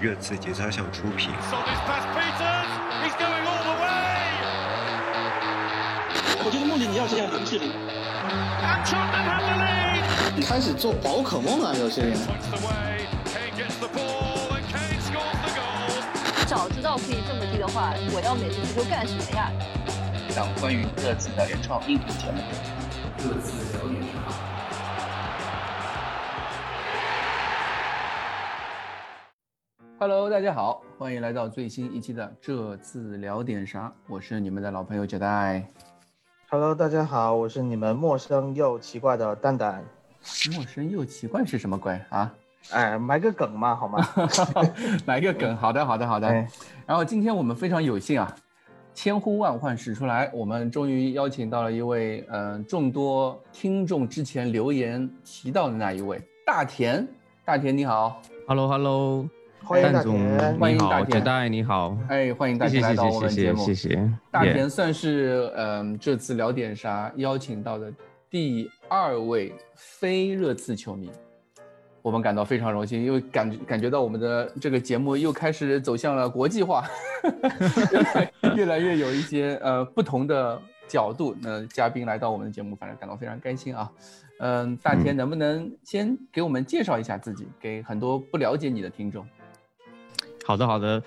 [0.00, 1.30] 热刺节操项出品。
[6.42, 7.70] 我觉得穆里尼奥是要林志玲。
[10.42, 12.16] 开始做宝可梦了，有些人。
[16.46, 19.52] 早知道可以这么低的话，我要美足球干什么呀？
[20.34, 22.40] 档关于各自的原创音频节目。
[23.18, 24.49] 热刺聊点啥
[30.00, 33.92] ？Hello，大家好，欢迎来到最新一期的这次聊点啥？
[34.08, 35.62] 我是你们的老朋友杰代。
[36.48, 39.84] Hello，大家好，我是你们陌生又奇怪的蛋蛋。
[40.54, 42.34] 陌生又奇怪是什么鬼啊？
[42.70, 44.02] 哎，埋个梗嘛，好吗？
[45.04, 46.28] 埋个梗，好的，好的，好的。
[46.86, 48.34] 然后今天我们非常有幸啊，
[48.94, 57.06] 千呼万唤始出来，我们终于邀请到了一位，嗯，众多听众之前留言提到的那一位大田。
[57.44, 59.28] 大田你好，Hello，Hello。
[59.64, 64.10] 欢迎大田，欢迎大田，代你好，哎，欢迎大田来到我们节目，谢谢。
[64.30, 67.92] 大田算是嗯这次聊点啥邀请到的
[68.28, 71.10] 第二位非热刺球迷，
[72.02, 76.84] 我们感到非常荣幸，因为感感觉到我们的这个节目又开始走向了国际化，
[78.56, 83.90] 越来越有一些呃不同的角度，那嘉宾来到我们的节目，反正感到非常开心啊。
[84.42, 89.24] 嗯，大田能不能先给我们介绍一下自己，给很多不了解你的听众？
[90.44, 91.02] 好的，好的，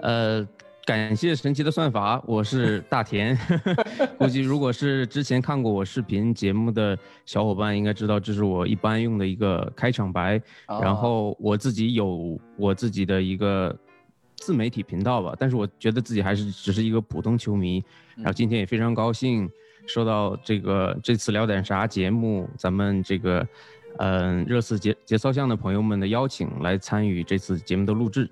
[0.00, 0.48] 呃，
[0.84, 3.36] 感谢神奇的算法，我是 大田。
[4.18, 10.40] 估计如果是之前看过我视频节目的小伙伴，应该知道这是我一般用的一个开场白。
[10.66, 13.74] 然后我自己有我自己的一个
[14.36, 17.82] 自媒体频道吧，但是我觉得自己还是只是一个普通球迷。
[18.16, 19.48] 然后今天也非常高兴
[19.86, 23.46] 收到这个这次聊点啥节目，咱们这个
[23.98, 28.28] 嗯热刺节节操巷的朋友们的邀请，来参与这次节目的录制。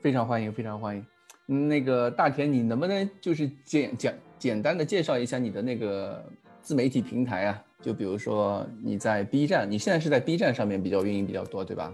[0.00, 1.04] 非常欢迎，非常欢迎。
[1.46, 6.24] 那个大田，你能不能就是简简简单的介绍一下你的那个
[6.60, 7.62] 自媒体平台啊？
[7.82, 11.92] 就比如说你在 B 站，你现在是在 B 站上面比较运营比较多，对吧？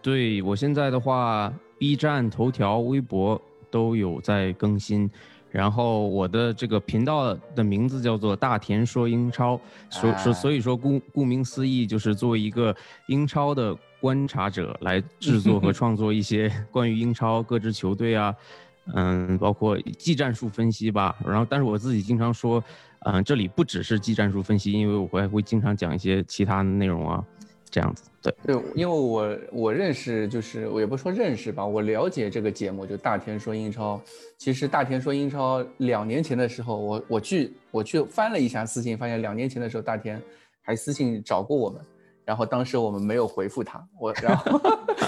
[0.00, 3.40] 对我现在的话，B 站、头条、微博
[3.70, 5.10] 都有在更新。
[5.50, 12.74] 然后我的这个频道的名字叫做大田说英超，所所所以说顾顾名思义，就是作为一个
[13.08, 13.76] 英超的。
[14.02, 18.34] 观察者来制作和创作一些 关于英超各支球队啊，
[18.94, 21.16] 嗯，包括技战术分析吧。
[21.24, 22.62] 然后，但是我自己经常说，
[23.06, 27.24] 嗯，这里不只是技战术分析，因为我会会经常讲一些其他的内容啊，
[27.70, 28.10] 这样子。
[28.20, 34.00] 对对，因为我我认识，就是我也不说认识吧，我了解这个节目，就大田说英超。
[34.36, 40.20] 其实大田说英超两年前的时候，我我去我去翻了一下私信，发现两年前的时候，大田
[40.62, 41.80] 还私信找过我们。
[42.24, 44.58] 然后当时我们没有回复他，我然后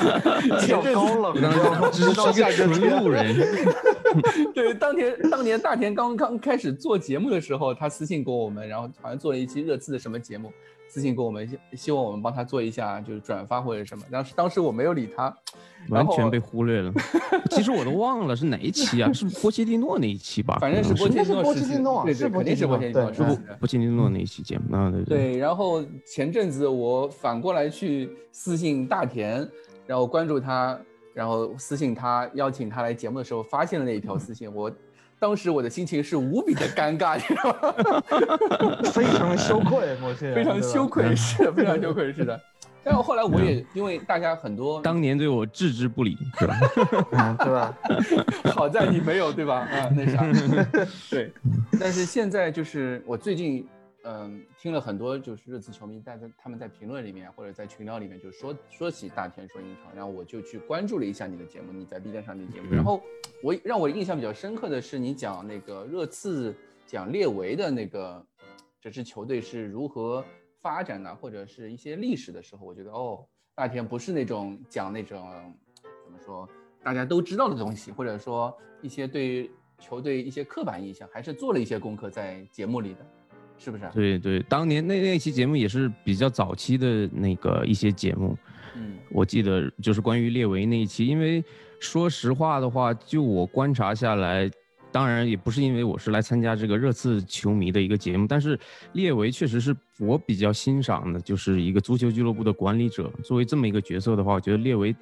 [0.61, 3.35] 跳高了，知道下一个路人。
[4.55, 10.53] 对，当年当年大田刚刚开始做节目的时候，他私信过我们，然后好像做了一期热刺的什么节目。
[10.95, 14.05] 私信给我们，希望我们帮他做一下，就是转发或者什么。
[14.13, 15.37] 当时当时我没有理他，
[15.89, 16.93] 完全被忽略了。
[17.51, 19.11] 其实我都忘了是哪一期啊？
[19.13, 20.57] 是波切蒂诺那一期吧？
[20.61, 21.33] 反正是波切蒂
[21.79, 23.23] 诺，对对，肯定是波切蒂诺，是
[23.59, 25.33] 波切蒂诺那一期节目啊，对对。
[25.33, 29.51] 对，然后前阵子我反过来去私信大田，
[29.89, 30.79] 然后关注他，
[31.13, 34.71] 然后私信他邀请他来节目的时候，发现了那一条私信，我。
[35.25, 38.83] 当时我的心情是无比的尴尬，你知道吗？
[38.93, 42.39] 非常羞愧，我去，非常羞愧，是的非常羞愧，是的。
[42.83, 46.61] 但是后来我也因为大家很多当年对我置之不理，是吧？
[47.43, 47.75] 对吧？
[48.53, 49.61] 好在你没有，对吧？
[49.61, 50.27] 啊，那啥，
[51.09, 51.33] 对。
[51.81, 53.67] 但是现在就是我最近。
[54.07, 63.01] 嗯，听了很多就是热刺球迷在在他们在评论里面或者在群聊里面就说说起大田说英超，然后我就去关注了一下你的节目，你在 B 站上的节目，然后
[63.43, 66.55] 我让我印象比较深刻的是你讲那个热刺
[66.87, 68.23] 讲列维的那个
[68.79, 70.23] 这支球队是如何
[70.61, 75.27] 发展的，或者是一些历史的时候，我觉得哦，大田不是那种讲那种
[76.05, 76.47] 怎么说
[76.83, 83.07] 大家都知道的东西，或者说一些对球队一些刻板印象，还是做了一些功课在节目里的。
[83.59, 83.85] 是不是？
[83.95, 88.37] 对对，当年那那期节目也是比较早期的那个一些节目，
[88.77, 91.43] 嗯，我记得就是关于列维那一期，因为
[91.81, 94.51] 说实话的话，就我观察下来，
[94.93, 98.59] 当然也不是因为我是来参加这个热刺球迷的一个节目，但是
[98.93, 103.11] 列维确实是我比较欣赏的，就是一个足球俱乐部的管理者。
[103.23, 104.95] 作为这么一个角色的话，我觉得列维。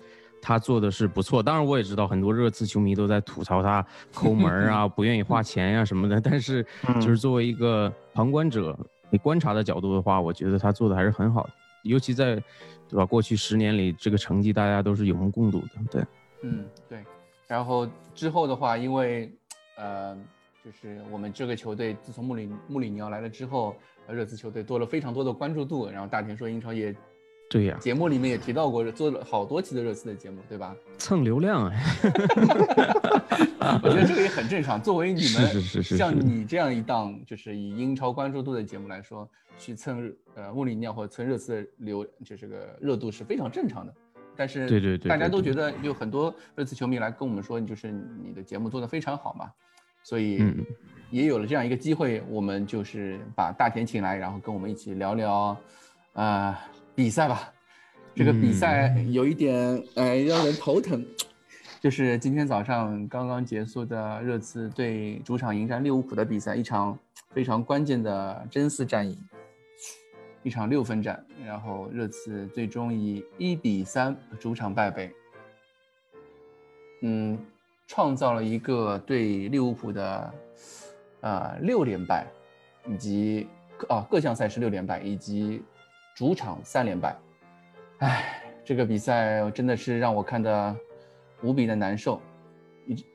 [0.45, 6.21] 他做的是不错，当然我也知道很多热刺球迷都在吐槽他抠门啊， 不愿意花钱呀什么的。
[6.21, 6.67] 但是，
[6.97, 8.77] 就是作为一个旁观者，
[9.09, 11.51] 你观察的角度的话，我觉得他做的还是很好的。
[11.85, 12.35] 尤其在
[12.89, 13.07] 对吧？
[13.07, 15.69] 过去十年里，这个成绩大家都是有目共睹的。
[15.89, 16.05] 对，
[16.43, 17.05] 嗯，对。
[17.47, 19.33] 然后之后的话，因为
[19.77, 20.17] 呃，
[20.65, 23.77] 就是我们这个球队自从穆里穆里尼奥来了之后，
[24.09, 25.89] 热刺球队多了非常多的关注度。
[25.89, 26.93] 然后大田说英超也。
[27.53, 30.75] 对呀，节目里面也提到过，做了好多期的热刺的节目，对吧？
[30.97, 31.85] 蹭流量哎，
[33.85, 34.81] 我觉得这个也很正常。
[34.81, 39.29] 作为你们是是是像你这样一档就是以英超关注度的节目来说，
[39.59, 43.93] 去蹭呃穆里尼奥或者蹭热刺的流，就是个热度是非常正常的。
[44.35, 49.53] 但是对对对，大家都觉得有很多热刺球迷来跟我们说，就是你的节目做得非常好嘛，
[50.03, 50.43] 所以
[51.11, 55.55] 也有了这样一个机会，我们就是把大田请来，然后跟我们一起聊聊
[56.15, 56.59] 啊。
[56.95, 57.51] 比赛吧，
[58.15, 61.03] 这个比赛有一点哎让人头疼，
[61.81, 66.99] 就是今天早上刚刚结束的热刺对主场迎战利物浦的比赛，一场
[67.31, 69.19] 非常关键的争四战役，
[70.43, 75.11] 一场六分战，然后热刺最终以一比三主场败北，
[77.01, 77.39] 嗯，
[77.87, 80.35] 创造了一个对利物浦的
[81.23, 82.27] 呃六连败，
[82.87, 83.49] 以及
[83.89, 85.63] 啊各项赛事六连败以及。
[86.15, 87.17] 主场三连败，
[87.99, 90.77] 哎，这个比赛真的是让我看的
[91.43, 92.21] 无比的难受。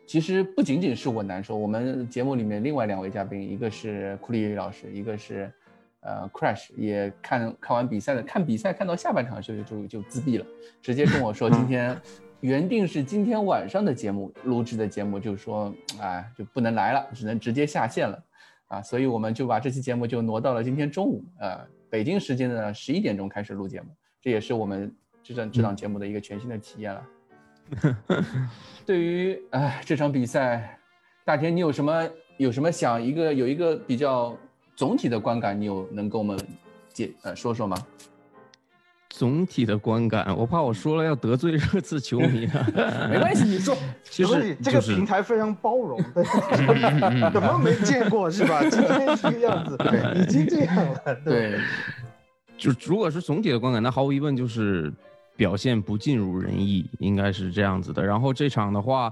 [0.06, 5.52] 其实不仅仅是我难受，我们节目里面另外两位嘉宾，一个是库里老师，一个是
[6.00, 10.46] 呃 Crash，也看看完比赛的，看比赛看到下半场就就就自闭了，
[10.82, 11.96] 直接跟我说今天
[12.40, 18.24] 原定是今天晚上的节目录制的节目，就说哎就不能来了，只能直接下线了
[18.68, 21.60] 啊，所以我们就把这期节目就挪到了今天中午，呃。
[21.90, 23.88] 北京时间的十一点钟开始录节目，
[24.22, 24.94] 这也是我们
[25.24, 27.08] 这档这档节目的一个全新的体验了。
[28.86, 30.80] 对于哎这场比赛，
[31.26, 34.38] 大田你有什么有什么想一个有一个比较
[34.76, 36.38] 总体的观感，你有能跟我们
[36.90, 37.78] 解呃说说吗？
[39.18, 42.68] 总体的观感，我怕我说了要得罪热刺球迷了。
[43.10, 43.76] 没关系，你说。
[44.06, 46.00] 其实这个平台非常包容，
[47.34, 48.62] 怎么没见过是吧？
[48.70, 49.76] 今天这个样子，
[50.16, 51.16] 已经这样了。
[51.26, 51.58] 对，
[52.58, 54.94] 就如果是总体的观感，那毫无疑问就是
[55.36, 58.06] 表现不尽如人意，应该是这样子的。
[58.06, 59.12] 然后这场的话。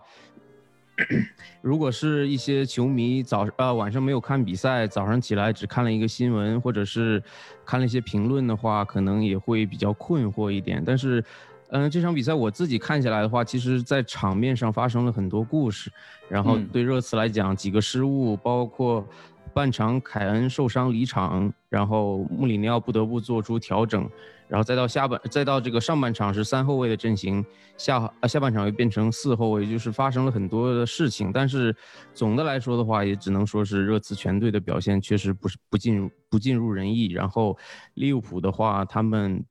[1.61, 7.21] 如果是一些球迷早呃晚上没有看比赛，早上起来只看了一个新闻，或者是
[7.65, 10.81] 看了一些评论的话，可能也会比较困惑一点。
[10.85, 11.23] 但是，
[11.69, 15.91] 嗯，这场比赛我自己看起来的话，其实在场面上发生了很多故事。
[16.29, 19.05] 然后对热刺来讲，几个失误，包括
[19.53, 24.09] 半场凯恩受伤离场，然后穆里尼奥不得不做出调整。
[24.47, 27.43] 然后再到下半，再到这个上半场是三后卫的阵型，
[27.77, 31.31] 下啊下半场又变成四后卫，就是发生了很多的事情。
[31.33, 31.75] 但是
[32.13, 37.07] 总的来说的话，也只能说是热刺全队的表现确实不是不尽不尽如人意。
[37.07, 37.57] 然后
[37.95, 39.43] 利物浦的话，他们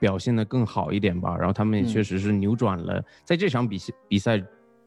[0.00, 1.36] 表现的更好一点吧。
[1.36, 4.42] 然后他们也确实是扭转了，在这场比赛比赛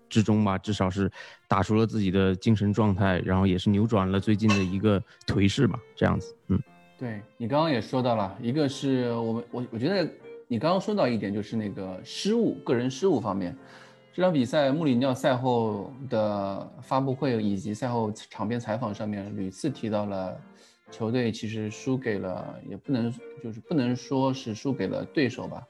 [0.09, 1.09] 之中吧，至少是
[1.47, 5.77] 打出了自己的精神状态，然后也是扭转了最近的一个颓势吧。
[5.95, 6.59] 这样子，嗯。
[7.01, 10.07] 对你刚刚也说到了，一个是我们我我觉得
[10.47, 13.57] 你刚刚说到一点就是那个失误，个人失误方面，
[14.13, 20.39] 这场比赛穆里尼奥赛后的发布会以及赛后场边采访上面屡次提到了
[20.91, 23.11] 球队其实输给了，也不能
[23.43, 25.67] 就是不能说是输给了对手吧，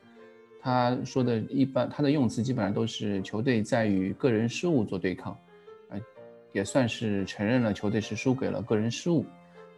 [0.62, 5.38] 他说的一般他的用词基本上都是球队在与个人失误做对抗，
[5.92, 6.02] 呃，
[6.52, 9.26] 也算是承认了球队是输给了个人失误。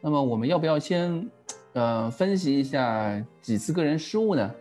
[0.06, 1.30] 那么我们要不要先，
[1.72, 4.52] 呃，分析一下几次个人失误呢？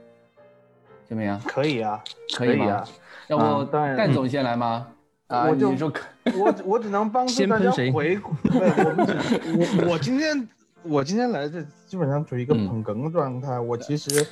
[1.05, 1.41] 怎么样？
[1.45, 2.01] 可以啊，
[2.37, 2.87] 可以啊。
[3.27, 4.87] 要不干总先来吗？
[5.27, 5.93] 啊，我就说，
[6.39, 8.31] 我我只能帮助大家回顾。
[8.45, 10.49] 我 我今天
[10.85, 13.59] 我今天来这基本上处于一个捧哏状态。
[13.59, 14.25] 我其实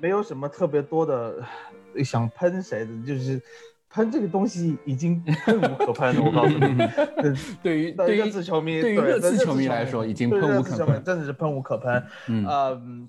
[0.00, 1.42] 没有什么特别多的
[2.04, 3.42] 想喷谁的，就是。
[3.88, 6.76] 喷这个东西已经喷无可喷了，我告诉你。
[7.62, 12.04] 对于对于热刺球迷，对于热刺球迷来说，已经喷无可喷，真的是喷无可喷。
[12.26, 13.08] 嗯，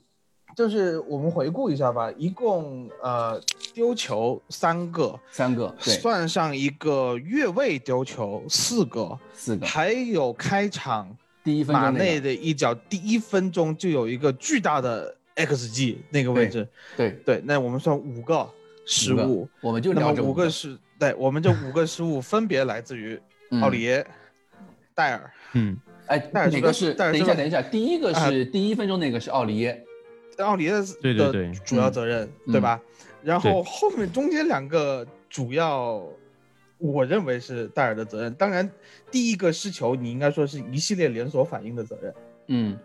[0.56, 3.42] 就是我们回顾一下吧，一共呃
[3.74, 16.66] 丢球三个，三个，算上一个越位丢球四个，四个，还有开场第一分马内的一脚，第一分钟就有一个巨大的 XG 那个位置，
[16.96, 17.12] 对。
[17.26, 18.48] 对，那我们算五个。
[18.88, 23.20] 失误，我们就那么五个失对，我们这五个失误分别来自于
[23.62, 24.08] 奥里耶、
[24.96, 25.32] 戴尔。
[25.54, 25.78] 嗯，
[26.08, 26.94] 哎，哪个是？
[26.94, 29.84] 等一下，等一下，第一个是第一分钟那个是奥里耶，
[30.40, 32.82] 奥里耶的主要责任，对吧？
[33.24, 36.02] 然后后面中间两个主要，
[36.78, 38.34] 我认为是戴尔的责任。
[38.36, 38.70] 当然，
[39.12, 42.14] 第一个失球，你应该说是一系列连锁反应的责任。
[42.48, 42.78] 嗯，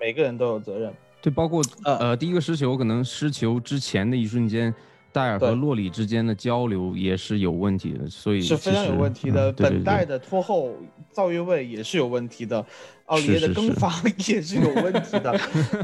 [0.00, 0.92] 每个人都有责任。
[1.20, 4.74] 对，包括呃呃第一个失球，可能失球之前的一瞬间，
[5.12, 9.52] 戴尔和洛里之间的交流也是有问题的，所以是非常有问题的。
[9.52, 10.72] 本代的拖后
[11.10, 12.64] 造越位也是有问题的，
[13.06, 13.90] 奥利耶的跟防
[14.28, 15.32] 也是有问题的。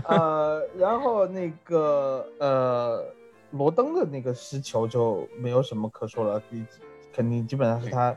[0.05, 3.05] 呃，然后那个呃
[3.51, 6.43] 罗登的那个失球就没有什么可说了，
[7.13, 8.17] 肯定基本上是他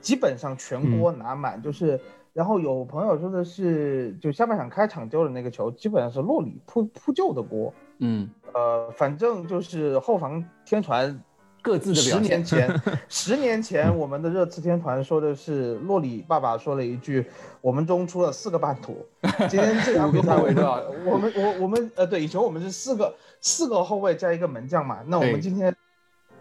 [0.00, 2.00] 基本上全锅拿满，就是。
[2.34, 7.74] 然后有朋友说的是，就下半场开场丢的那个球，基本上是洛里扑扑救的锅。
[7.98, 11.20] 嗯，呃，反正就是后防天团
[11.60, 17.26] 各自的十年前， 十年前我们的热刺天团说的是洛里爸爸说了一句，
[17.60, 19.04] 我们中出了四个半途。
[19.50, 20.80] 今天这场比赛对吧？
[21.04, 25.74] 我们我我们呃对，以前我们是四个四个后卫加一个门将嘛，那我们今天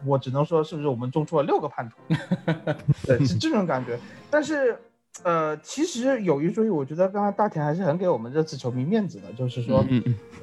[0.06, 2.16] 我只能说是不是我们中出了六个叛徒？
[3.08, 4.00] 对，是这种感觉，
[4.30, 4.78] 但是。
[5.24, 9.86] 呃，其实有一说一，我觉得刚刚大田还是很给我们热刺球迷面子的，就是说，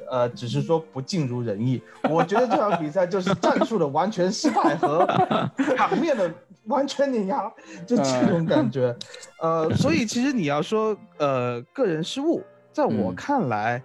[0.09, 1.81] 呃，只是说不尽如人意。
[2.09, 5.07] 我觉得这场比赛就是战术的完全失败和
[5.77, 6.31] 场面的
[6.65, 7.51] 完全碾压，
[7.87, 8.95] 就这种感觉。
[9.39, 13.81] 呃，所以其实你要说，呃，个人失误，在我看来，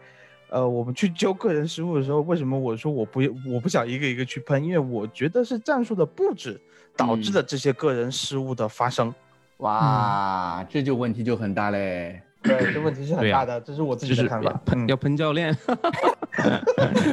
[0.50, 4.62] 呃，我们去揪个人失误的时候，为什么我说我不我不想一个一个去喷？
[4.64, 6.60] 因为我觉得是战术的布置
[6.96, 9.14] 导致的这些个人失误的发生。
[9.60, 12.20] 哇，这就问题就很大嘞。
[12.42, 14.50] 对，这问题是很大的，这是我自己的看法。
[14.64, 15.54] 喷要喷教练。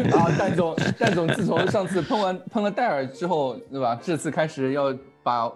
[0.09, 3.99] 然后戴总，戴总自从上次喷完喷了戴尔之后，对吧？
[4.01, 5.51] 这次开始要把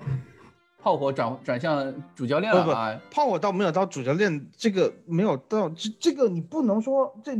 [0.84, 3.00] 炮火转转向主教练了啊。
[3.10, 7.34] 炮火倒没有到主教练，这个没有到这这个你不能说这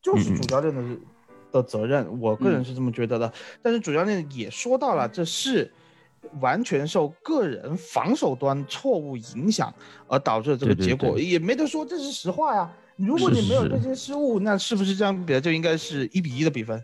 [0.00, 0.82] 就是主教练的
[1.52, 3.30] 的责任，我个人是这么觉得的。
[3.60, 5.70] 但是主教练也说到了，这是。
[6.40, 9.72] 完全受个人防守端错误影响
[10.06, 12.70] 而导致的这个结果，也没得说，这是实话呀。
[12.96, 16.82] 如果你没有这些失误，那是不是这样比赛就应该是一比一的比分？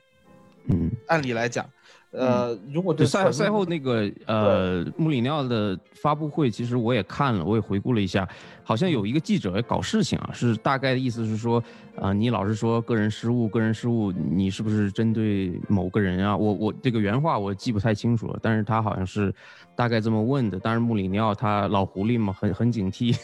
[0.68, 1.68] 嗯，按理来讲。
[2.16, 8.26] 呃，如果对赛赛后那个呃穆里尼奥的发布会，其实我也看了，我也回顾了一下，
[8.64, 11.62] 好像有一个记者搞事情啊，是大概的意思是说，
[12.00, 16.34] 啊，你老是说个人失误，个人失误，你是不是针对某个人啊？
[16.34, 19.34] 我我这个原话我记不太清楚了，但是他好像是
[19.74, 20.58] 大概这么问的。
[20.58, 23.14] 当然穆里尼奥他老狐狸嘛，很很警惕，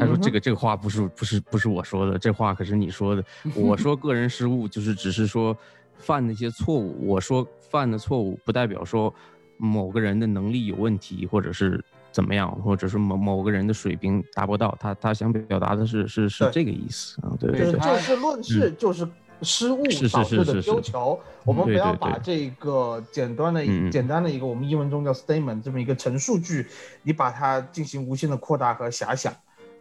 [0.00, 3.24] 他说这个这个话不是不是不是我说的，这话可是你说的。
[3.54, 5.56] 我说个人失误就是只是说。
[6.02, 9.12] 犯的一些错误，我说犯的错误不代表说
[9.56, 14.76] 某个人的能力有问题，或者是怎么样，或者是某某个人的水平达不到。
[14.80, 19.08] 他他想表达的是是是这个意思啊，对对对，就事论事，就是
[19.42, 19.82] 失误
[20.12, 21.18] 导致的丢球。
[21.44, 26.66] 我们不要把这个简单的简单的一个我们英文中叫 statement 这么一个陈述句，
[27.02, 29.32] 你把它进行无限的扩大和遐想。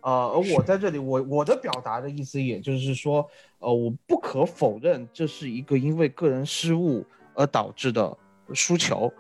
[0.04, 3.30] 呃，而我在这里，我我的表达的意思，也就是说，
[3.62, 8.18] 呃，我不可否认这是一个因为个人失误而导致的
[8.54, 9.12] 输球，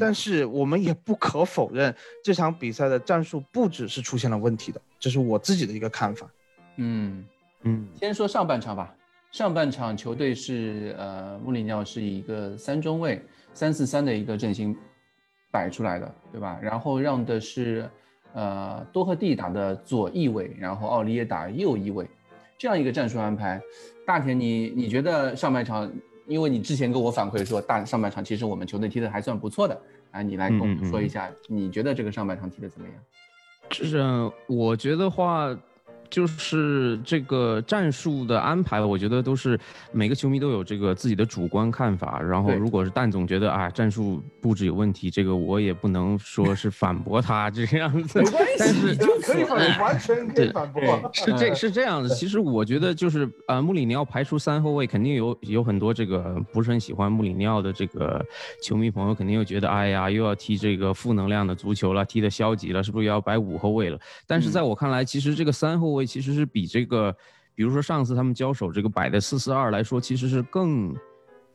[0.00, 6.28] 但是我们也不可否认这场比赛的战术布置是出现了问题的，这是我自己的一个看法。
[6.76, 7.24] 嗯
[7.62, 8.92] 嗯，先说上半场吧，
[9.30, 13.22] 上半场球队是呃穆里尼奥是一个三中卫
[13.54, 14.76] 三四三的一个阵型
[15.50, 16.58] 摆出来的，对吧？
[16.60, 17.88] 然后让的是。
[18.32, 22.08] 呃，多赫蒂打的左翼位，然后奥利耶打右翼位，
[22.60, 23.58] 这样一个战术安排。
[24.06, 25.90] 大田，你你觉得上半场，
[26.26, 32.96] 因为你之前跟我反馈说，大上半场其实我们球队踢的还算不错的，啊，你来跟我们说一下，你觉得这个上半场踢的怎么样？
[33.70, 33.98] 就是
[34.46, 35.58] 我觉得话。
[36.10, 39.58] 就是这个战术的安排，我觉得都是
[39.92, 42.20] 每个球迷都有这个自己的主观看法。
[42.20, 48.20] 然后，如果是蛋总觉得啊战术布置有问题，这个我也不能说是反驳他这个样子。
[48.20, 51.10] 没关系但是可以完全可以反驳。
[51.14, 52.08] 是这是这样的。
[52.08, 58.20] 其实我觉得就是呃穆里尼奥排出三后卫，肯定有有很多这个不是很喜欢穆里尼奥的这个
[58.60, 63.96] 球迷朋友，肯定又觉得哎呀又要踢这个负能量的足球了，踢的消极了，是不是又要摆五后卫了？
[64.26, 65.99] 但是在我看来，其实这个三后卫。
[66.06, 67.14] 其实是比这个，
[67.54, 70.94] 比如说上次他们交手这个摆的四四二来说，其实是更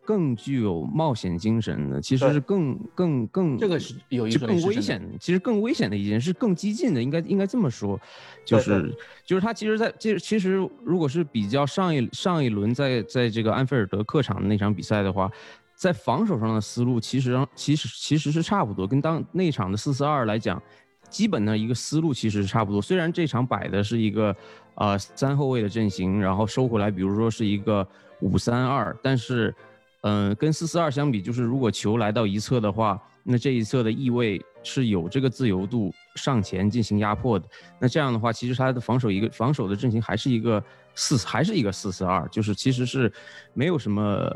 [0.06, 8.00] 更具有冒险精神的，其实是更更更这个是有一就更危险，其实更危险的一件是更激进的，应该应该这么说，
[8.46, 15.32] 就是就是他其实在这其实如果是比较上一上一轮在在这个安菲尔德客场的那场比赛的话，
[15.74, 20.62] 在防守上的思路其实其实其实是差不多，跟当那场的四四二来讲。
[21.10, 24.36] 基本的一个思路其实是差不多，虽然这场摆的是一个，
[24.76, 27.88] 呃三后卫的阵型，然后收回来，比如说是一个
[28.20, 29.54] 五三二，但是，
[30.02, 37.46] 嗯，跟四四二相比，就是如果球来到一侧的话，那这一侧的翼位是有这个自由度上前进行压迫的。
[37.80, 40.64] 那这样的话，其实他的防守一个防守的阵型还是一个
[40.96, 43.12] 四，还是一个四四二，就是其实是
[43.54, 44.30] 没有什么，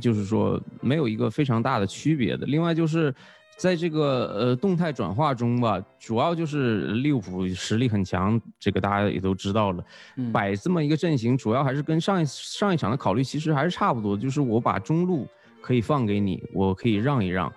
[0.00, 2.46] 就是说没有一个非常大的区别的。
[2.46, 3.14] 另外就是。
[3.56, 9.84] 在这个呃动态转化中吧，主要就是利物浦实力很强，这个大家也都知道了。
[10.32, 15.28] 摆这么一个阵型，主要还是跟上一上一场的考虑其实还是差不多，就是我把中路
[15.60, 17.52] 可以放给你，我可以让一让，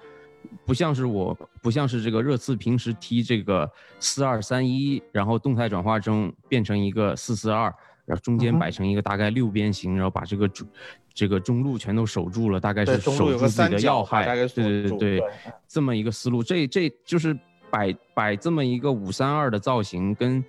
[0.64, 3.68] 不像是我不像是这个热刺平时踢这个
[4.00, 7.74] 四二三一，然后动态转化中变成一个四四二，
[8.06, 10.68] 然后中间摆成一个大概六边形，然后把这个主。
[11.16, 15.24] 这个中路全都守住了，大概是守住自己的要害，对对对对，
[15.68, 17.36] 这么一个思路，这这就是
[17.72, 20.44] 摆摆这么一个五三二的造型，跟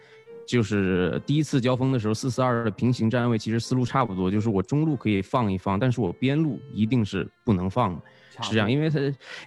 [0.44, 8.02] 就是第一次交锋的时候四四二的平行站位，其实思路差不多，就是我中路可以放一放，但是我边路一定是不能放的，
[8.42, 8.98] 是这样，因为他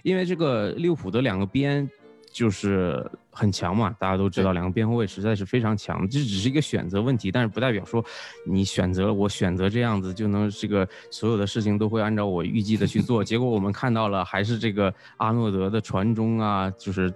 [0.02, 1.88] 因为这个利物浦的两个边。
[2.32, 8.04] 就是很强嘛，大家都知道，两个边后卫实在是非常强，这只是一个选择问题，但是不代表说
[8.46, 13.22] 你选择了我选择这样子就能这个所有的事情都会按照我预计的去做。
[13.24, 17.12] 结果我们看到了，还是这个阿诺德的传中啊，就是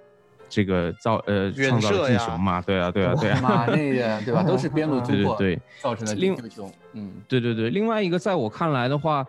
[0.48, 6.68] 这个造呃创造了进球嘛，对啊对啊对啊，马内的对吧，都是边路突破对造成的进球。
[6.92, 9.24] 嗯，对对对，另外一个在我看来的话，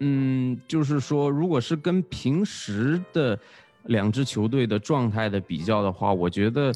[0.00, 3.38] 嗯，就是说如果是跟平时的。
[3.84, 6.72] 两支球队的状态的比较的话，我觉得，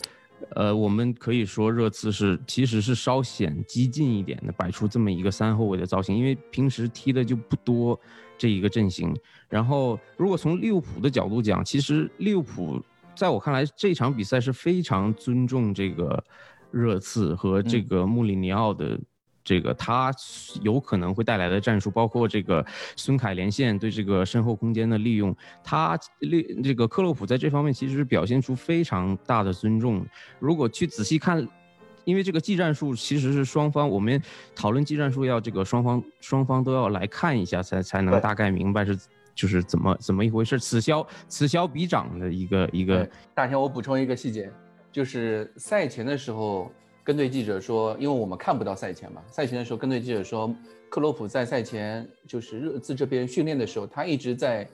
[0.51, 7.99] 呃，我们可以说热刺是其实是稍显激进一点的，摆出这么一个三后卫的造型，因为平时踢的就不多
[8.37, 9.15] 这一个阵型。
[9.49, 12.83] 然后，如果从利物浦的角度讲，其实利物浦
[13.15, 16.23] 在我看来这场比赛是非常尊重这个
[16.71, 18.99] 热刺和这个穆里尼奥的。
[19.49, 20.13] 这个他
[20.61, 22.63] 有可能会带来的战术，包括这个
[22.97, 30.05] 孙凯连线对这个身后空间的利用，他利这个克洛普在这方面其实是表现出非常大的尊重。
[30.39, 31.49] 如果去仔细看，
[32.05, 34.21] 因为这个技战术其实是双方，我们
[34.55, 38.99] 讨论技战术要这个双方双方都要来看一下，才才能大概明白是
[39.35, 40.61] 就是怎么怎么一回事。
[40.61, 43.09] 此消此消彼长的一个一个。
[43.35, 44.53] 大天，我补充一个细节，
[44.93, 46.71] 就是赛前的时候。
[47.09, 50.55] 跟对记者说，因为我们看不到赛前嘛，赛前的时候跟对记者说，
[50.91, 54.69] 克洛普在赛前就是热刺这边训练的时候，他一直在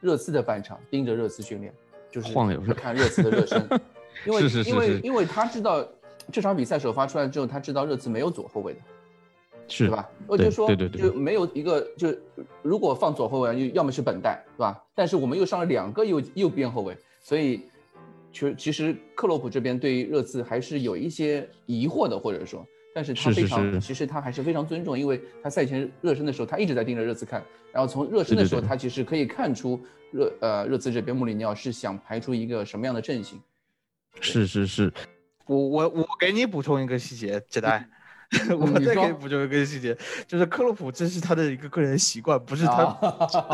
[0.00, 1.72] 热刺的半场盯着热刺训练，
[2.10, 3.64] 就是晃悠，看热刺的热身，
[4.26, 5.86] 因为因为因为他知道
[6.32, 8.80] 这场比赛首发出来之后，他知道热刺没有左后卫的，
[9.68, 10.10] 是吧？
[10.26, 12.12] 我就说对对对，就没有一个就
[12.62, 14.84] 如果放左后卫，要么是本代，对吧？
[14.92, 17.62] 但是我们又上了两个右右边后卫，所以。
[18.36, 29.80] 其实其实克洛普这边对于热刺还是有一些疑惑的，或者说，但是他非常，其实他还是非常尊重，因为他赛前热身的时候，他一直在盯着热刺看，然后从热身的时候，他其实可以看出
[30.12, 33.40] 热呃热刺这边穆里尼奥是想排出一个什么样的阵型。
[34.20, 34.92] 是是是，
[35.46, 37.88] 我我我给你补充一个细节，杰代。
[38.58, 42.96] 我们再可以补充一个细节，就是克洛普这是他的一个个人习惯，不是他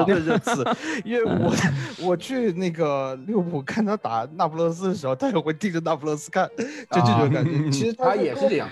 [0.07, 0.65] 真的热刺。
[1.05, 1.55] 因为我
[2.09, 7.71] 我去那个利物浦看他打那不勒斯的时候，他也会盯着那不勒斯看，就这种感觉。
[7.71, 8.69] 其实他也是这样，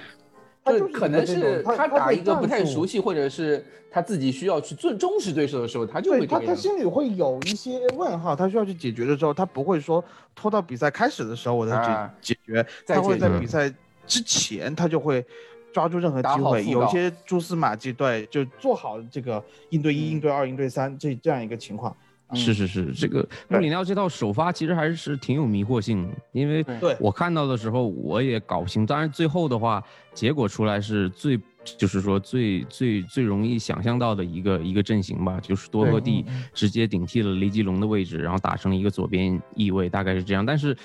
[0.64, 10.02] 就可能是他打一个不太熟悉，或者是他自己需要去最重视对手的时候，他就会他他心里会有一些问号，他需要去解决的时候，他不会说
[10.34, 11.76] 拖到比赛开始的时候我再
[12.22, 13.70] 解解决，他会在比赛
[14.06, 15.22] 之前他就会。
[15.72, 21.96] 抓住任何机会，有一些蛛丝马迹，对，就做好这个应对一、应对二、应对三这这样一个情况。
[22.32, 26.64] 是是是，这个穆里尼奥这套首发其实还是挺有迷惑性的，因为
[27.00, 28.86] 我看到的时候我也搞不清。
[28.86, 29.82] 当然最后的话，
[30.14, 31.36] 结果出来是最，
[31.76, 40.46] 就是说最最最容易想象到的一个一个阵型吧，就是多赫蒂直接顶替了雷吉隆的位置，然后打成了一个左边翼位，大概是这样。
[40.46, 40.76] 但是。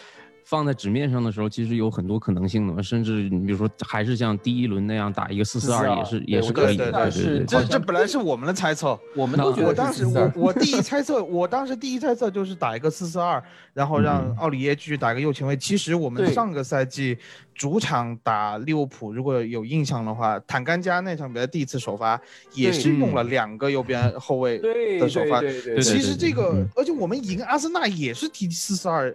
[0.46, 6.92] 放在纸面上的时候，其实有很多可能性的，甚至你比如说，还是像第一轮那样打一个四四二，也是也是可以的。
[6.92, 9.68] 对对对，这这本来是我们的猜测，我们都觉得。
[9.70, 15.58] 我当时我我第一猜测，我当时第一猜测就是打一个四四二，然后让奥里耶继续打一个右前卫。
[15.58, 17.18] 其实我们上个赛季
[17.56, 22.22] 主场打利物浦，如果有印象的话，坦甘加那场比赛第一次首发
[22.54, 24.60] 也是用了两个右边后卫
[25.00, 25.42] 的首发。
[25.82, 29.12] 其实这个，而且我们赢阿森纳也是踢四四二。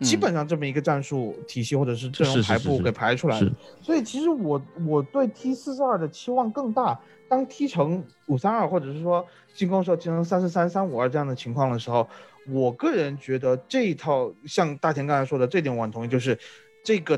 [0.00, 3.40] 基本上这么一个战术体系或者是阵容排布给排出来，
[3.82, 6.98] 所以其实我我对 T 四四二的期望更大。
[7.28, 12.04] 当踢成五三二或者是说进攻时候踢成三四三三五二这样的情况的时候，
[12.48, 16.36] 我个人觉得这一套像大田刚才说的这点我很同意，就是
[16.82, 17.16] 这个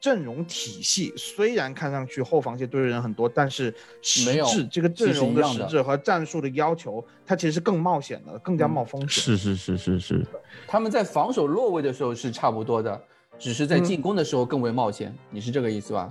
[0.00, 9.08] 阵容体系虽然看上去后防线堆人很多，但是实质这个阵容的实质和战术的要求，它其实是更冒险的，更加冒风险。
[9.08, 10.26] 是是是是是，
[10.66, 12.98] 他们在防守落位的时候是差不多的，
[13.38, 15.14] 只是在进攻的时候更为冒险。
[15.30, 16.10] 你是这个意思吧？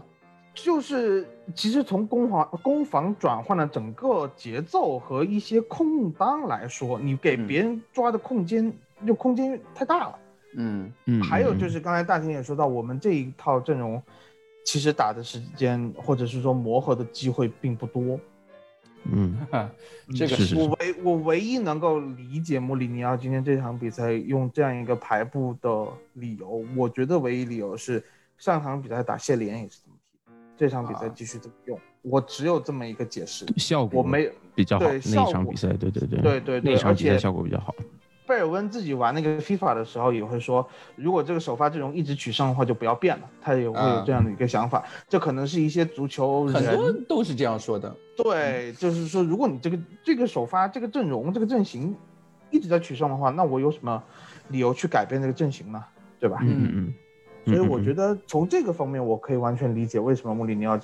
[0.53, 1.25] 就是
[1.55, 8.71] 其实从攻防攻防转换的整个节奏和一些空当来说，你给别人抓的空间
[9.07, 10.19] 就空间太大了。
[10.55, 14.01] 嗯嗯，还有就是刚才大天也说到，我们这一套阵容，
[14.65, 18.19] 其实打的时间或者是说磨合的机会并不多。
[19.11, 19.37] 嗯，
[20.17, 28.03] 这个是我唯我唯一能够理解穆里尼奥今天这场比赛用这样一个排布的理由，我觉得唯一理由是
[28.37, 29.95] 上场比赛打谢联也是这么
[30.27, 33.45] 踢，这场比赛继续这么用，我只有这么一个解释。
[33.55, 37.73] 效果我没比较好，那场比赛，对对对对对对，那场比赛效果比较好。
[38.29, 43.27] 贝尔温自己玩那个 FIFA 的时候也会说，如果这个首发阵容一直取胜的话，就不要变了。
[43.41, 44.85] 他也会有这样的一个想法。
[45.07, 47.91] 这可能是一些足球很多都是这样说的。
[48.15, 51.95] 对，就是说，如果你这个这个首发这个阵容这个阵型
[52.51, 54.03] 一直在取胜的话，那我有什么
[54.49, 55.83] 理由去改变这个阵型呢？
[56.19, 56.37] 对吧？
[56.43, 56.93] 嗯嗯。
[57.45, 60.79] 所以我觉得从这个方面，我可以完全理解为什么穆里尼奥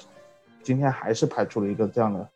[0.64, 2.28] 今天还是排出了一个这样的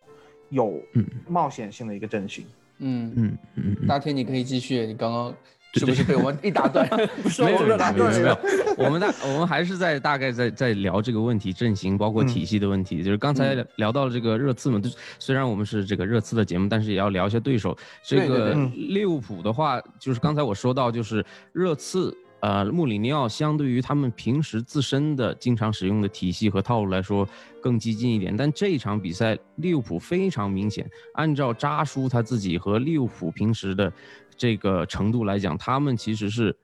[0.50, 0.80] 有
[1.28, 2.46] 冒险性的一个阵型。
[2.46, 5.34] 嗯嗯嗯嗯，大天你可以继续，你刚刚
[5.76, 6.88] 是不是被我们一打断？
[7.40, 8.38] 没有没有没有，
[8.78, 13.04] 我们 大我们还是在大概在在聊这个问题，阵型包括体系的问题。
[13.04, 14.82] 就是刚才聊到了这个热刺嘛，
[15.20, 17.78] 虽然我们是这个热刺的节目，但是也要聊一下对手。
[18.04, 22.16] 这个利物浦的话，就是刚才我说到，就是热刺。
[22.42, 27.28] 呃，穆里尼奥相对于他们平时自身的经常使用的体系和套路来说
[27.62, 33.92] 更激进一点，但这一场比赛利物浦非常明显，按照扎叔他自己和利物浦平时的
[34.38, 36.56] 这个程度来讲，他们其实是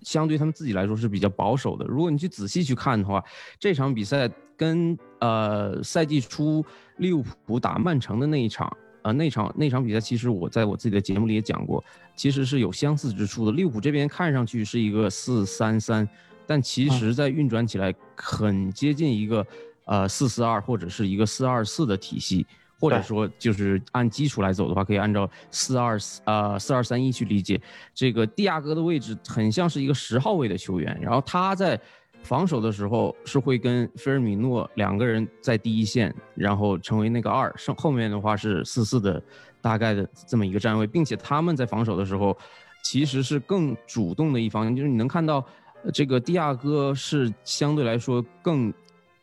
[0.00, 1.84] 相对他们自己来说是比较保守的。
[1.86, 3.22] 如果你去仔细去看的话，
[3.58, 6.64] 这场比赛跟呃赛季初
[6.96, 8.74] 利物浦打曼城的那一场。
[9.06, 11.82] 啊，那场那场比赛，其实我在我自己的节目里也讲过，
[12.16, 13.52] 其实是有相似之处的。
[13.52, 16.08] 利物浦这边看上去是一个四三三，
[16.44, 19.46] 但其实在运转起来很接近一个
[19.84, 22.44] 呃四四二或者是一个四二四的体系，
[22.80, 27.60] 或者说就是按基础来走的话，可以按照四二呃四二三一去理解。
[27.94, 31.80] 这个蒂亚戈的位置很像是一个十号位的球员，然后他在。
[32.22, 39.22] 防守的时候是会跟菲尔米诺两个人在第一线，然后成为那个二，剩后面的话是四四的
[39.60, 42.36] 大概的这么一个站位，并且他们在防守的时候
[42.82, 45.44] 其实是更主动的一方，就是你能看到
[45.92, 48.72] 这个蒂亚戈是相对来说更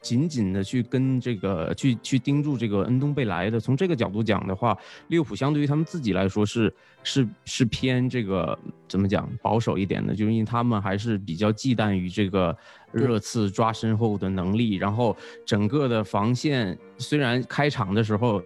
[0.04, 3.60] 紧紧的去跟这个去去盯住这个恩东贝莱的。
[3.60, 8.56] 从这个角度讲的话，利物浦相对于他们自己来说是是是偏这个
[8.88, 12.56] 怎么讲保守一点的，就是因为他们还是比较忌惮于这个。
[12.94, 18.40] 热刺抓身后的能力，然后整个的防线虽然开场的时候，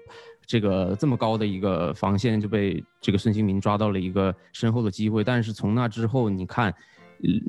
[0.46, 6.74] 这个这么高的一个防线就被这个孙兴民抓到了一个身后的机会，但是从那之后，你看，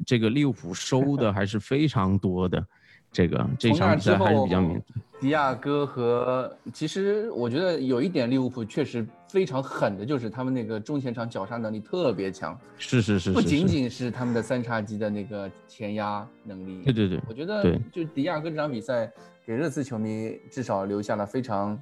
[0.04, 2.66] 这个利物浦收的还是非常多的。
[3.10, 4.80] 这个这场比赛还是比较明。
[5.20, 12.56] 迪亚哥和其实我觉得有一点利物浦确实非常狠的，就是他们那个中前场绞杀能力特别强。
[12.76, 16.84] 是是是，不仅仅是他们的三叉戟的那个前压能力。
[16.84, 19.10] 对对对，我觉得就迪亚哥这场比赛
[19.44, 21.76] 给热刺球迷至少留下了非常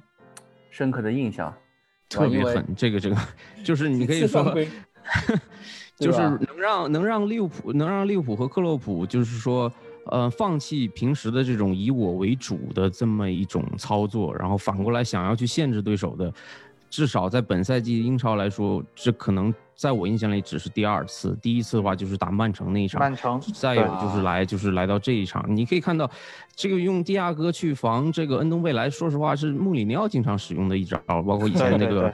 [0.71, 1.53] 深刻的印象。
[2.09, 3.17] 特别狠，这个这个
[3.63, 4.55] 就是你可以说，
[5.99, 9.71] 就是能让能让利物浦能让利物浦和克洛普就是说。
[10.11, 16.33] 呃，放弃平时的这种以我为主的这么一种操作，然后反过来想要去限制对手的，
[16.89, 19.53] 至少在本赛季英超来说，这可能。
[19.77, 21.37] 在我印象里，只是第二次。
[21.39, 22.99] 第一次的话，就是打曼城那一场。
[22.99, 23.39] 曼城。
[23.53, 25.45] 再有就是来，就是来到这一场。
[25.47, 26.09] 你可以看到，
[26.55, 32.11] 这个用蒂亚戈去防这个恩东贝莱，说实话是穆里尼奥经常使用的一招，包括以前那个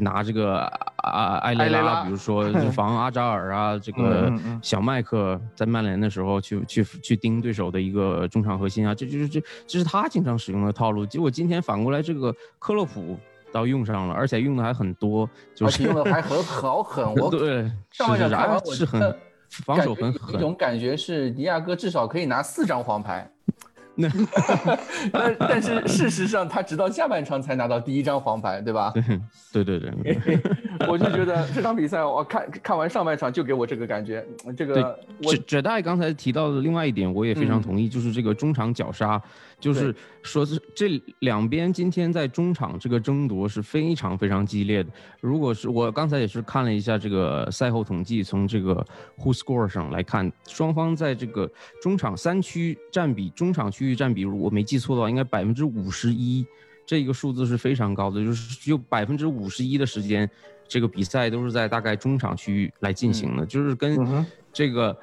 [0.00, 0.60] 拿这个
[0.96, 4.32] 啊埃雷拉，比如说 防阿扎尔啊，这个
[4.62, 11.04] 小麦克在曼联的时候去去去盯对手的一个中场核心啊，这就是这这是他经常使用的套路。
[11.04, 13.18] 结果今天反过来，这个克洛普。
[13.52, 17.14] 倒用上了，而且用的还很多，就是用的还很 好狠。
[17.14, 19.16] 我 对上半场看完，是很
[19.48, 20.34] 防守很狠。
[20.34, 23.30] 一种感觉是迪亚哥至少可以拿四张黄牌，
[23.96, 24.08] 那
[25.12, 28.92] 但但是事实上，他直到下半场才拿到第一张黄牌，对吧？
[29.52, 30.38] 对对对对，
[30.86, 34.24] 我就觉得这场比赛，我看看完上半场就给我这个感觉。
[34.56, 39.20] 这个，我哲大刚才提到的另外一点，我也非常同意，就是这个中场绞杀，
[39.60, 44.90] 就是说是这两边今天在中场这个争夺是非常非常激烈的。
[45.20, 48.86] 如果是我刚才也是看了一下这个赛后统计，从这个
[49.18, 51.50] Who Score 上来看，双方在这个
[51.82, 56.46] 中场三区占比，中场区域占比，如果没记错的话，应该百分之五十一。
[56.86, 60.30] 这个数字是非常高的，就是只有百分之五十一的时间，
[60.66, 64.88] 这个比赛都是在大概中场区域来进行的，就是跟这个。
[64.90, 64.96] 嗯，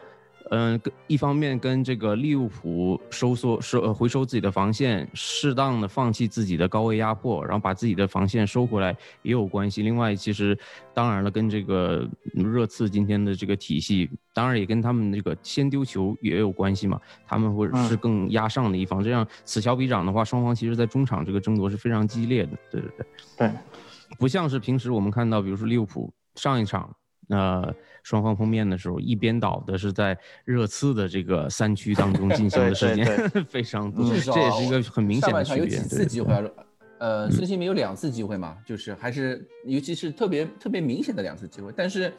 [0.50, 9.82] 跟一方面跟这个利物浦收缩收呃回收自己的防线，适当的放弃自己的高位压迫，然后把自己的防线收回来也有关系。
[9.82, 10.58] 另外，其实
[10.94, 17.02] 当然了，跟这个热刺今天的这个体系，当然也跟他们这个先丢球也有关系嘛。
[17.26, 22.52] 他们会是更压上的一方，这样此消彼长的话，双方其实在中场这个争夺是非常激烈的。
[22.70, 23.06] 对对对，
[23.38, 23.52] 对，
[24.20, 26.96] 不像是平时我们看到，比如说利物浦上一场。
[27.28, 27.74] 那
[28.06, 33.04] 双方碰面的时候，一边倒的是在热刺的这个三区当中进行的时间
[33.50, 35.64] 非常多，这也是一个很明显的区别。
[35.64, 36.32] 有几次机会，
[37.00, 41.74] 呃，孙兴民有两次机会嘛，就是还是尤其是特别特别明显的两次机会。
[41.76, 42.14] 但是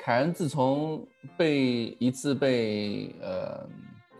[0.00, 3.64] 凯恩自从被一次被呃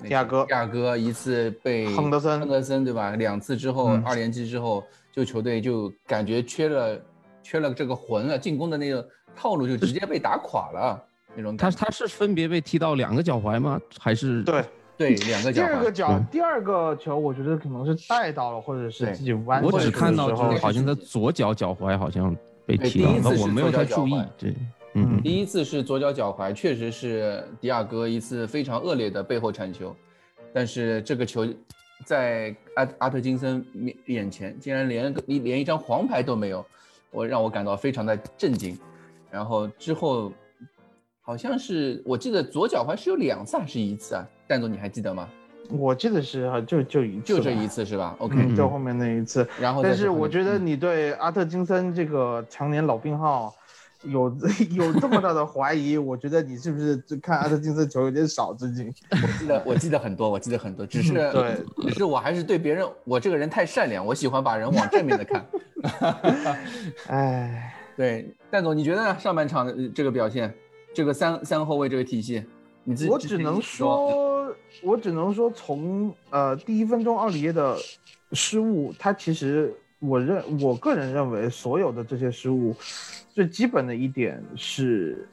[0.05, 3.17] 迪亚哥迪亚哥一次被亨德森亨德森对吧？
[3.17, 7.01] 两次之后二连击之后，就球队就感觉缺了
[7.43, 9.05] 缺了这个魂了，进攻的那个。
[9.37, 11.03] 套路就直接被打垮了，
[11.35, 11.57] 那种。
[11.57, 13.81] 他他是分别被踢到两个脚踝吗？
[13.99, 14.65] 还是对
[14.97, 15.63] 对两个脚。
[15.63, 19.63] 第二个脚，第二个球，我觉得可能是带到了，或者是自己弯。
[19.63, 24.23] 我只看到就是好像他左脚脚踝好像被踢到了，我没有太注意。
[24.37, 24.55] 对，
[24.95, 29.95] 嗯，第一次是左脚脚踝，确实是迪亚哥一次非常恶劣的背后铲球，
[30.53, 31.47] 但是这个球
[32.05, 36.65] 在阿阿特金森面眼前竟然连一连一张黄牌都没有，
[37.11, 38.79] 我让我感到非常的震惊。
[39.31, 40.33] 然后之后，
[41.21, 44.27] 好像是我记得左脚踝是有两次还是一次啊？
[44.49, 45.29] 蛋总你还记得吗？
[45.73, 49.47] 我记得是啊就就一就这一次是吧？OK，就后面那一次。
[49.61, 53.55] 然后，但是我觉得你对阿特金森这个常年老病号
[54.03, 54.37] 有
[54.73, 58.53] 有这么大的怀疑，我觉得你是不是就看阿特金森球有点少？
[58.53, 65.47] 最近我记得我记得很多，我记得很多，只是对，只是我还是对别人，我这个人太善良，我喜欢把人往正面的看。
[67.07, 67.77] 哎。
[67.97, 69.19] 对，戴总，你觉得呢？
[69.19, 70.55] 上半场的这个表现，
[70.95, 72.43] 这个三三后卫这个体系，
[72.85, 77.77] 你自己我只能说，我只能说，从呃第一分钟奥里耶的
[78.33, 82.75] 失误，他其实我认我个人认为，所有的这些失误，
[83.35, 85.29] 最基本的一点是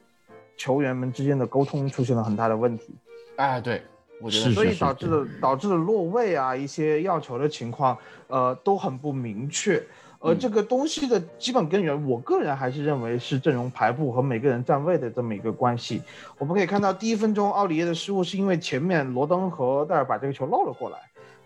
[0.58, 2.94] 球员们之间的沟通出现了很大的问题。
[3.38, 3.82] 哎，对，
[4.20, 9.82] 我觉得所以导致的导致的落位啊，一些要球的情况，呃，都很不明确。
[10.20, 16.02] 而这个东西的基本根源，我个人还是认为是阵容排布和每个人站位的这么一个关系。
[16.40, 20.98] 我们可以看到，第一分钟奥里耶的失误是因为前面罗登和戴尔把这个球漏了过来，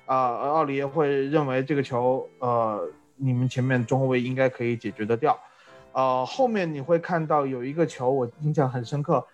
[0.06, 5.38] 啊，奥里耶会认为这个球，呃，你们前面中后卫应该可以解决得掉。
[5.92, 9.28] 呃，后面你会看到有一个球，我印象很深刻，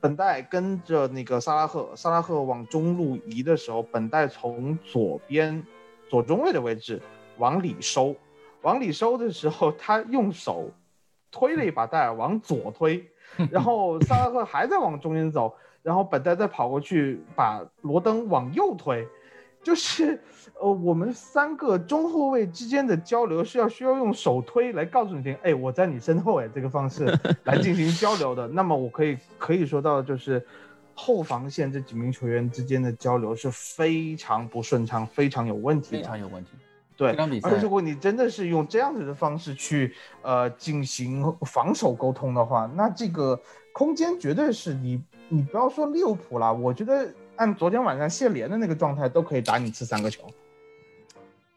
[0.00, 5.62] 本代跟着那个萨拉赫，萨拉赫往中路移的时候，本代从左边
[6.08, 7.00] 左中卫的位置
[7.36, 8.14] 往里收。
[8.62, 10.70] 往里收的时候，他用手
[11.30, 13.06] 推了一把戴尔往左推，
[13.50, 19.06] 然后萨拉赫还在往中间走，然后本代再跑过去把罗登往右推，
[19.62, 20.20] 就是
[20.58, 27.04] 呃我们三个中后卫之间的交流是要需要用手推来告诉你听，哎我在你身后哎这个方式
[27.44, 28.48] 来进行交流的。
[28.48, 30.44] 那么我可以可以说到就是
[30.94, 36.50] 后防线这几名球员之间的交流是非常不顺畅，非常有问题，非常有问题。
[36.96, 43.40] 对，而如果你真的是用这样子的方式去呃进行防守沟通的话，那这个
[43.72, 50.30] 空间绝对是你，你不要说利物浦啦，我觉得按昨天晚上谢联的那个状态，都可以打你吃三个球。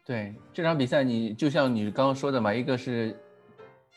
[0.05, 3.13] 对这场比赛，你就像你刚刚说的嘛，一个是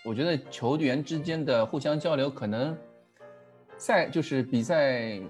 [0.04, 2.76] 我觉得球员之间的互相交流，可能
[3.78, 5.20] 赛就是比赛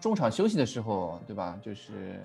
[0.00, 1.58] 中场休息的时候，对吧？
[1.60, 2.20] 就是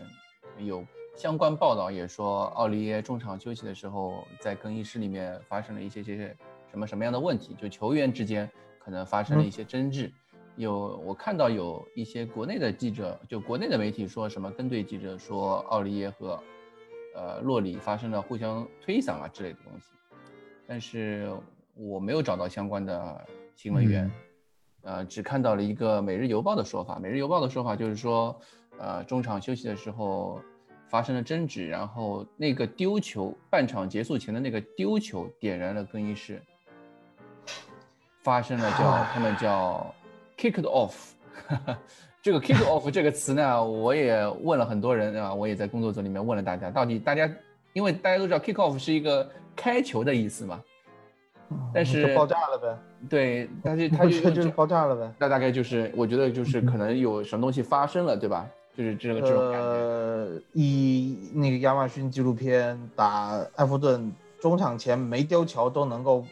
[0.59, 0.85] 有。
[1.13, 6.35] 相关报道也说，奥利耶中场休息的时候，在更衣室里面发生了一些些
[6.69, 10.09] 什么什么样的问题，就球员之间可能发生了一些争执。
[10.61, 16.39] 有我看到有一些国内的记者，就国内的媒体说什么跟队记者说，奥利耶和
[17.15, 19.89] 呃洛里发生了互相推搡啊之类的东西，
[20.67, 21.31] 但是
[21.75, 24.09] 我没有找到相关的新闻源，
[24.83, 28.39] 呃，只看到了一个《每日邮报》的说法，《每日邮报》的说法就是说，
[28.77, 30.41] 呃，中场休息的时候。
[30.91, 36.41] 发生了争执，然后那个丢球，半场结束前的那个丢球点燃了更衣室，
[38.19, 39.95] 发生了叫他们叫
[40.41, 40.93] kicked off，
[42.23, 47.29] 这个 kick off 这个词呢，我也问了很多人啊，我也在工作组里面问了大家，到底大家，
[47.73, 50.59] 因为大家都知道 kick off 是一个开球的意思嘛，
[51.71, 52.77] 但是爆炸了呗，
[53.07, 58.47] 对，但是他就就是爆炸了呗，那大概就是我觉得就是可能有什么东西发生了，对吧？
[58.73, 59.67] 就是这个这种感觉。
[59.67, 66.25] 呃，以那个亚马逊纪录片打埃弗顿中场前没丢球都能够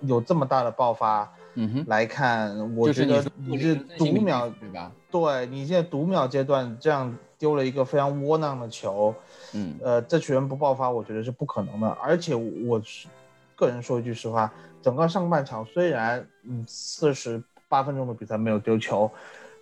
[0.00, 4.92] 有这么大的爆发，嗯哼，来看，我觉得你是读秒对吧？
[5.10, 9.14] 对你现在读秒阶段这样丢了一个非常窝囊的球，
[9.52, 11.88] 嗯，呃，这群人不爆发，我觉得是不可能的。
[12.02, 13.08] 而且我是
[13.54, 19.10] 个人说一句实话，整个上半场虽然嗯四十八分钟的比赛没有丢球。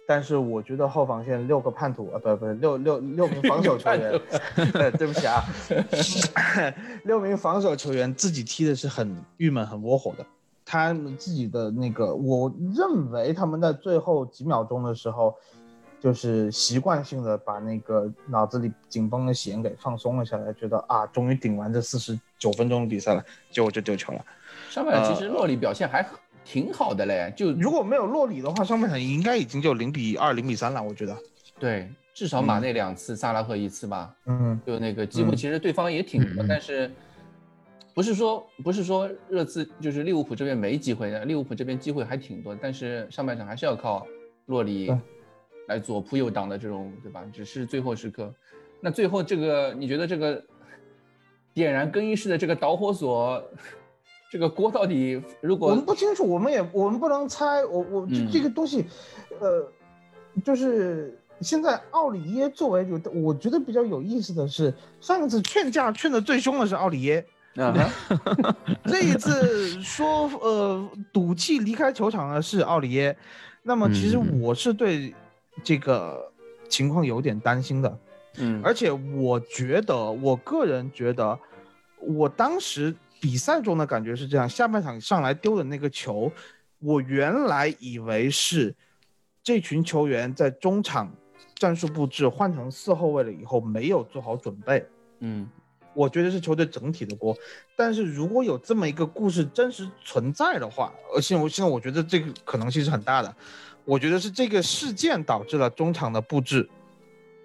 [0.07, 4.21] 但是我觉得后防线六个叛徒啊，不不六六六名防守球员，
[4.99, 5.45] 对不起啊，
[7.07, 10.27] 六名防守球员自己踢的是很郁闷、很窝火的。
[10.71, 15.35] 他们自己的那个，我认为他们在最后几秒钟的时候，
[15.99, 24.25] 就是习惯性的把那个脑子里紧绷的弦给放松了下来，觉得啊，终于顶完这四十九分钟的比赛了，结果就丢球了。
[24.71, 26.09] 上半场其实洛里表现还
[26.45, 31.17] 挺好的嘞，就如果没有洛里的话，上半场应该已经就零比二、零比三了，我觉得。
[31.59, 34.15] 对，至少马内两次，萨拉赫一次吧。
[34.27, 36.89] 嗯，就那个机会，其实对方也挺多，但是
[37.95, 44.07] 不是说不是说热刺就是利物浦这边没机会的，利物浦这边机会还挺多，但是上半场还是要靠
[44.47, 44.93] 洛里
[45.69, 47.25] 来左扑右挡的这种，对吧？
[47.33, 48.33] 只是最后时刻，
[48.81, 50.43] 那最后这个你觉得这个
[51.53, 53.43] 点燃更衣室的这个导火索？
[54.33, 57.65] 这个锅到底如果我们不清楚，我们也我们不能猜。
[57.65, 58.85] 我我这这个东西，
[59.41, 59.69] 呃，
[60.45, 67.27] 就是现在奥里耶作为有，我觉得比较有意思的是，上一次劝架劝的最凶的是奥里耶，
[68.85, 73.17] 这一次说呃赌气离开球场的是奥里耶。
[73.63, 75.15] 那么其实我是对
[75.63, 76.33] 这个
[76.69, 77.99] 情况有点担心的，
[78.39, 81.39] 嗯，而且我觉得我个人觉得，
[82.01, 82.95] 我当时。
[83.23, 86.33] 比赛中的感觉是这样，下半场上来丢的那个球，
[86.79, 88.75] 我原来以为是
[89.43, 91.13] 这群球员在中场
[91.55, 94.83] 战术布置换成四后卫了以后没有做好准备。
[95.19, 95.47] 嗯，
[95.95, 97.37] 我觉得是球队整体的锅。
[97.77, 103.35] 但是如果有这么一个故事真实存在的话，而且我现在我觉得这个可能性是很大的。
[103.85, 106.69] 我觉得是这个事件导致了中场的布置。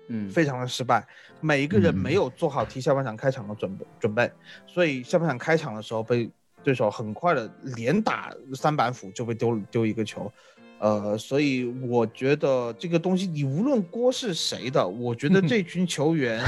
[0.08, 1.04] 嗯，非常的失败，
[1.42, 4.32] 每一个人没有做好踢下半场开场的准备准备，
[4.68, 6.30] 所以下半场开场的时候被
[6.64, 10.32] 对手很快的连打三板斧就被丢丢一个球，
[10.78, 16.40] 呃，所以我觉得这个东西你无论锅是谁的，我觉得 这群球员，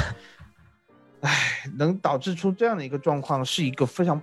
[1.22, 4.22] 唉，能导致出这样的一个状况是一个非常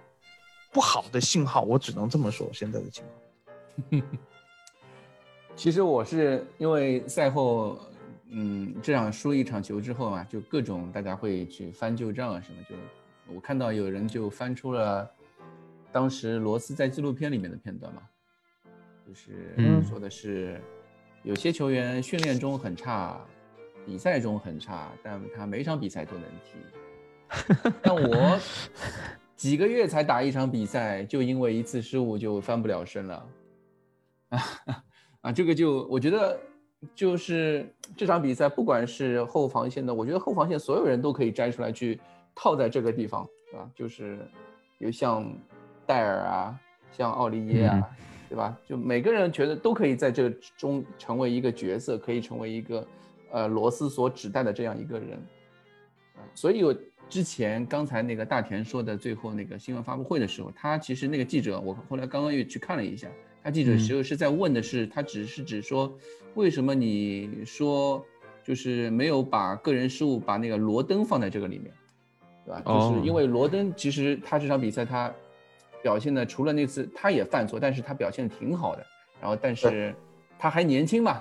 [0.73, 3.05] 不好的信号，我只能这么说现在的情
[3.91, 4.03] 况。
[5.57, 7.79] 其实我是因为赛后。
[8.37, 12.75] 嗯，这样输一场球之后啊，就各种大家会去翻旧账啊什么，就
[13.33, 15.09] 我看到有人就翻出了
[15.93, 18.03] 当时罗斯在纪录片里面的片段嘛，
[19.07, 19.55] 就是
[19.89, 20.61] 说的是
[21.23, 23.25] 有些球员训练中很差，
[23.85, 27.71] 比赛中很差，但他每场比赛都能踢。
[27.83, 28.39] 但我
[29.37, 33.27] 几个月才打一场比赛，就因为一次失误就翻不了身了。
[34.31, 34.39] 啊
[35.23, 36.39] 啊，这个就我觉得。
[36.95, 37.67] 就是
[37.97, 41.99] 这场比赛，不管是后防线的，我觉得后防线所有人都可以摘出来去
[42.35, 43.71] 套在这个地方，对吧？
[43.75, 44.19] 就是
[44.77, 45.35] 有像
[45.87, 46.61] 戴尔啊，
[46.93, 47.91] 像奥利耶啊，
[48.29, 48.55] 对吧？
[48.69, 52.87] 就每个人觉得都可以在这中成为一个角色，可以成为一个
[53.35, 55.23] 呃罗斯所指代的这样一个人。
[56.35, 56.75] 所以我
[57.09, 63.09] 之前刚才那个大田说的最后那个新闻发布会的时候，他其实那个记者，我后来刚刚又去看了一下。
[63.43, 65.93] 他记者时候是在问的是，他只是指说，
[66.35, 68.03] 为什么你说
[68.43, 71.71] 就是没有把个人失误把那个罗登放在这个里面，
[72.47, 72.63] 对吧？
[72.65, 75.13] 就是因为罗登其实他这场比赛他
[75.83, 78.87] 表现的除了那次他也犯错，但是他表现的挺好的。
[79.21, 79.95] 然后但是
[80.39, 81.21] 他还年轻嘛，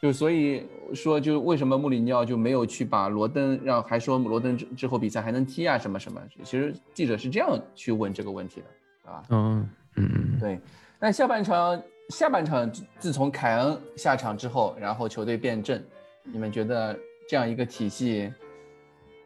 [0.00, 6.20] 就所以说就为什么穆里尼奥就没有去把罗登让还说罗登之之后比赛还能踢啊什么什么？
[6.44, 9.68] 其实记者是这样去问这个问题的，啊，嗯。
[9.96, 10.60] 嗯，对。
[11.00, 15.84] 但下半场，下半场自从凯恩下场之后，然后球队变阵，
[16.22, 16.96] 你们觉得
[17.28, 18.32] 这样一个体系，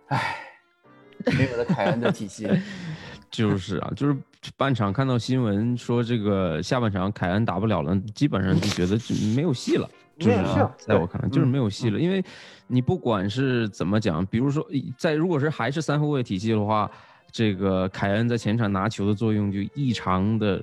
[0.06, 0.36] 唉，
[1.36, 2.48] 没有了凯恩的体系，
[3.30, 4.16] 就是啊，就是
[4.56, 9.86] 半场看到新闻说这个下半场凯恩打不了了，基本上就觉得就没有戏了。
[10.16, 12.24] 没有戏了，在我看来就是没有戏了，因为
[12.66, 16.90] 你不管是怎么讲，比如说在如果是还是三后卫体系的话，
[17.30, 20.62] 这个凯恩在前场拿球的作用就异常的，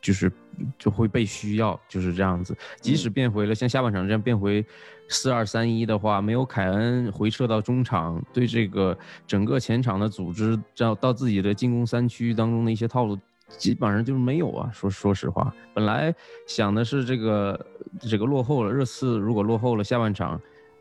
[0.00, 0.30] 就是
[0.78, 2.56] 就会被需要，就是这样子。
[2.80, 4.64] 即使变回了像下半场这样变回
[5.08, 8.96] 四二三一的话，没有凯恩回撤到中场，对这个
[9.26, 13.18] 整个前场的组织，到到自己的进攻三区当中的一些套路。
[13.56, 16.14] 基本上就是没有啊，说说实话，本来
[16.46, 17.66] 想的是这个
[18.00, 20.40] 这个落后了，热刺如果落后了下半场，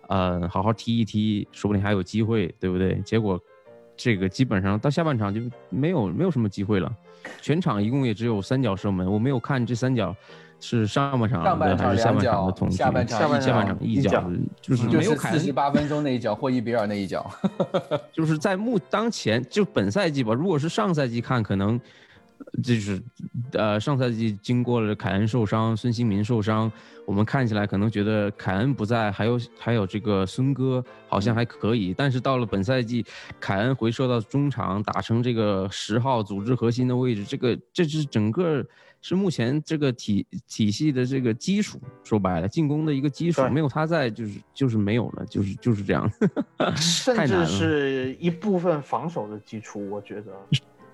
[0.10, 3.02] 呃，好好踢一踢，说不定还有机会，对不对？
[3.06, 3.40] 结果
[3.96, 6.94] 这个基本上到下半场就没有没有什么机会了，
[7.42, 10.14] 全场一共也只有三脚射门，我没有看这三脚
[10.60, 14.30] 是上半场的还是下半场的统计，下半场下半场一脚，
[14.62, 17.26] 就是就是四十八分钟那一脚霍伊比尔那一脚，
[18.12, 21.80] 就是在目当前就本赛季吧，如果是上赛季看可能。
[22.64, 23.02] 就是，
[23.54, 26.72] 呃，上赛季经过了凯恩受伤、孙兴民受伤，
[27.06, 31.94] 我们看起来可能觉得凯恩不在，还有还有这个孙哥好像还可以。
[31.94, 33.06] 但是到了本赛季，
[33.40, 38.66] 凯恩回撤到中场，打成这个十号组织核心的位置，这个这是整个
[39.02, 41.80] 是目前这个体体系的这个基础。
[42.04, 46.10] 说白了，进攻的一个基础，没有他在，就是就是没有了，就是就是这样。
[46.76, 50.34] 甚至是一部分防守的基础，我觉得。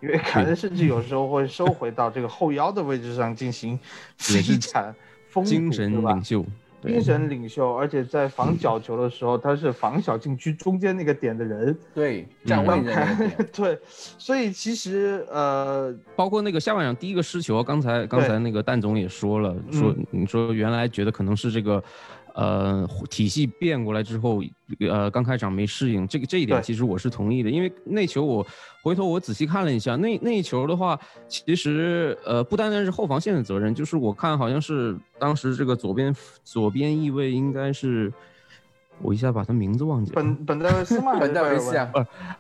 [0.03, 3.79] 因为凯恩甚至有时候会收回到这个后腰的位置上进行
[4.19, 4.93] 非常
[5.29, 6.45] 风精神领袖，
[6.81, 13.07] 精神领袖，而且在防角球的时候，他是防小禁区中间那个点的人， 对，站位的，
[13.55, 21.81] 对，所以其实呃，包括那个下半场第一个失球，刚才刚才那个蛋总也说了，说你说原来觉得可能是这个。
[22.34, 24.43] 呃，体系变过来之后，
[24.79, 28.45] 呃，刚开场没适应，这个这一点其实我是同意的，因为那球我
[28.81, 38.11] 回头我仔细看了一下，那那一球的话，其实呃不单单是后防线的责任，就是我看好像是当时这个左边左边翼位应该是。
[39.01, 40.15] 我一下把他名字忘记了。
[40.15, 41.17] 本本戴维斯吗？
[41.19, 41.89] 本戴维斯啊，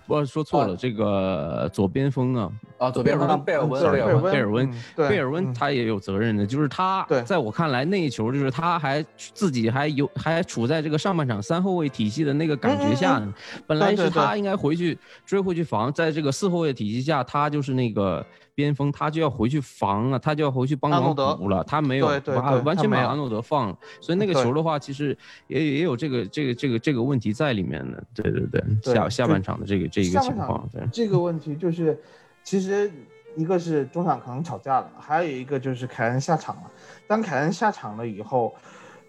[0.07, 0.75] 不，我说错了。
[0.75, 6.45] 这个左边锋啊，啊，左边锋贝尔温，贝尔温，贝尔温，贝尔温，他也有责任的。
[6.45, 13.33] 就是他，在我看来，那一球就是他还自己还有还处在这个上半场三后卫体系的那个感觉下呢。
[13.67, 18.25] 本来是他应该回去追回去防，在这个四后卫体系下，他就是那个。
[18.55, 28.03] 边锋他就要回去防啊，他就要回去帮忙补了，他没有完完全把安诺德放了，所以那个球的话，其实也也有这个这个这个这个问题在里面的。
[28.13, 31.99] 对对对，下下半场的这个这一个情况，对这个问题就是，
[32.43, 32.91] 其实
[33.35, 36.63] 一个是中场可能吵架了，还有一个就是凯恩下场了。
[37.07, 38.53] 当凯恩下场了以后，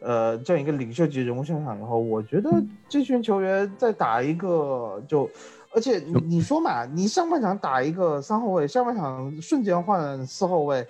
[0.00, 2.50] 呃，这样一个领袖级人物上场以后，我觉得
[2.88, 5.28] 这群球员再打一个就。
[5.74, 10.86] 而且你你说嘛，你上半场打一个三后卫，下半场瞬间换四后卫，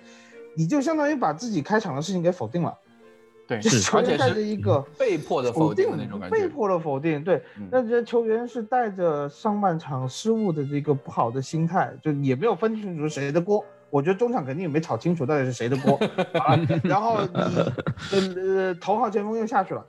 [0.55, 2.73] 你就相当于把自己开场的事情给否定了。
[3.47, 6.35] 对，球员带着一个被迫的否定的那种感觉。
[6.35, 13.63] 被迫的否定，对，那这球员是带着上半场失误的这个不好的心态，就也没有分清楚谁的锅。
[13.91, 15.95] 我觉得中场肯定也没吵清楚到底是谁的锅。
[16.39, 17.19] 啊， 然后
[18.11, 19.85] 你呃头号前锋又下去了。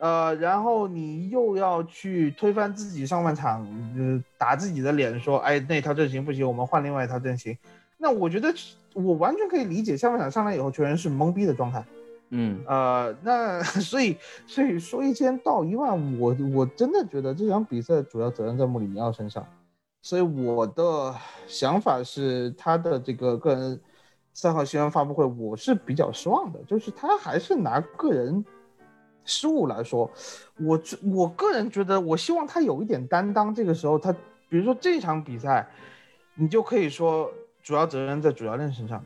[0.00, 3.60] 呃，然后你又要去推翻自己上半场，
[3.98, 7.54] 呃，打自己的脸，说，哎，那套阵型不行，我们换另外一套阵型。
[7.98, 8.50] 那我觉得
[8.94, 11.84] 我完全可以理解，下半场上来以后，球员是懵逼的状态。
[12.30, 19.46] 嗯，呃，那 所以所以说一千到一万，我我真的觉得这场比赛主要责任在穆里尼奥身上。
[20.00, 21.14] 所以我的
[21.46, 23.78] 想法是，他的这个个人
[24.32, 28.42] 赛后新闻发布会，我是比较失望的，就是他还是拿个人。
[29.30, 30.10] 失误来说，
[30.56, 33.54] 我我个人觉得，我希望他有一点担当。
[33.54, 34.12] 这个时候，他
[34.48, 35.64] 比如说这场比赛，
[36.34, 39.04] 你就可以说主要责任在主教练身上，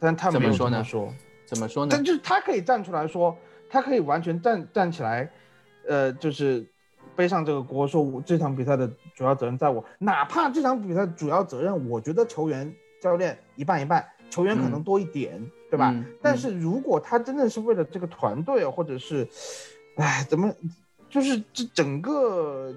[0.00, 0.82] 但他没有说呢。
[0.82, 1.12] 说
[1.44, 1.90] 怎么说呢？
[1.92, 3.36] 但就是他可以站出来说，
[3.68, 5.30] 他可以完全站站起来，
[5.86, 6.66] 呃，就是
[7.14, 9.84] 背上这个锅，说我这场比赛的主要责任在我。
[9.98, 15.38] 哪怕这场比赛主要责任，我觉得球员、教练一半一半，球员可能多一点。
[15.72, 16.04] 对吧？
[16.20, 19.26] 但是如果他真的是为了这个团队，或者是，
[19.96, 20.54] 哎，怎么，
[21.08, 22.70] 就是这整个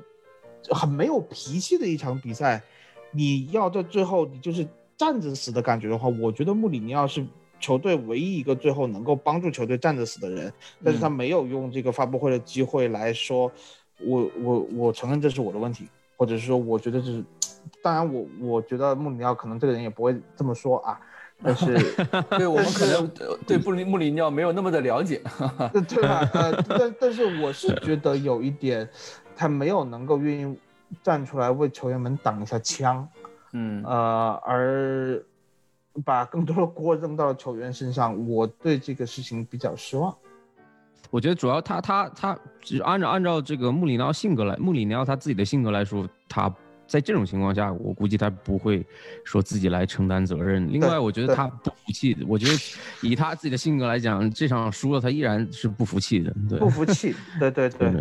[0.70, 2.64] 很没有脾气的一场比赛，
[3.12, 4.66] 你要在最后你就是
[4.96, 7.28] 站着死的感觉的话，我觉得穆里尼奥是
[7.60, 13.52] 球队唯一一个最后能够帮助球队站着死的人，但是他没有用这个发布会的机会来说，
[14.00, 15.86] 我我我承认这是我的问题，
[16.16, 17.22] 或者是说我觉得这是，
[17.84, 20.98] 当然我我觉得穆里尼奥可能这个人也不会这么说啊。
[21.44, 21.76] 但是，
[22.38, 23.08] 对我们可能
[23.46, 25.22] 对布林穆里尼奥没有那么的了解，
[25.88, 26.28] 对吧？
[26.34, 28.88] 呃，但但是我是觉得有一点，
[29.36, 30.58] 他没有能够愿意
[31.04, 33.08] 站出来为球员们挡一下枪，
[33.52, 35.22] 嗯，呃，而
[36.04, 40.16] 把更多的锅扔到了球员身上，我对这个事情比较失望。
[41.12, 42.40] 我觉得主要他他他，
[42.84, 46.52] 按照按照这个穆里尼奥性格来，穆里尼奥他自己的性格来说，他。
[46.88, 48.86] 在这种情况下，我估计他不会
[49.24, 50.72] 说自己来承担责任。
[50.72, 52.16] 另外，我觉得他不服气。
[52.28, 52.54] 我觉得
[53.02, 56.34] 以他自己的性格来讲，这场输了，他依然是不服气的。
[56.50, 57.16] 对，不服气。
[57.40, 57.92] 对 对对。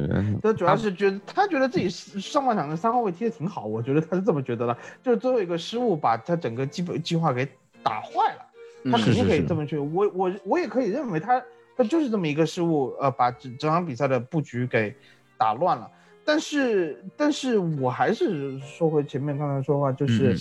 [0.42, 4.76] 他主要是觉得他觉得自己上半场的三号位踢的挺好，我觉得他是这么觉得的。
[5.02, 7.48] 就是最后一个失误把他整个基本计划给
[7.82, 8.46] 打坏了。
[8.90, 9.78] 他肯定可以这么去。
[9.78, 11.42] 我我我也可以认为他
[11.74, 14.94] 他就是这么一个失误，呃，把整整场比赛的布局给
[15.38, 15.90] 打乱了。
[16.24, 20.34] 但是，但是我还是说回前面刚才说话，就是，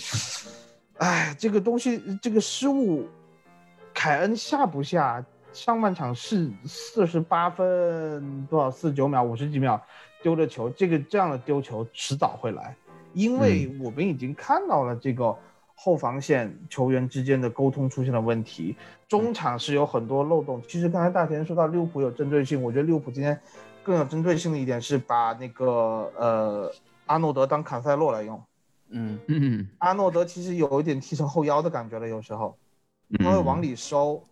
[0.96, 3.06] 哎，这个东西，这个失误，
[3.92, 5.24] 凯恩下不下？
[5.52, 8.70] 上半场是四十八分多少？
[8.70, 9.80] 四十九秒，五十几秒
[10.22, 12.74] 丢的球，这个这样的丢球迟早会来，
[13.12, 15.36] 因为我们已经看到了这个
[15.74, 18.74] 后防线球员之间的沟通出现了问题，
[19.06, 20.60] 中场是有很多漏洞。
[20.66, 23.38] 其实刚才大田说到利物浦有针对性，我觉得利物浦今天。
[23.84, 26.72] 更有针对性的一点是把那个呃
[27.06, 28.42] 阿诺德当坎塞洛来用，
[28.88, 29.18] 嗯。
[29.28, 32.56] 嗯，阿诺德其实有一点踢成后腰的感觉了，有时候
[33.18, 34.24] 他会往里收，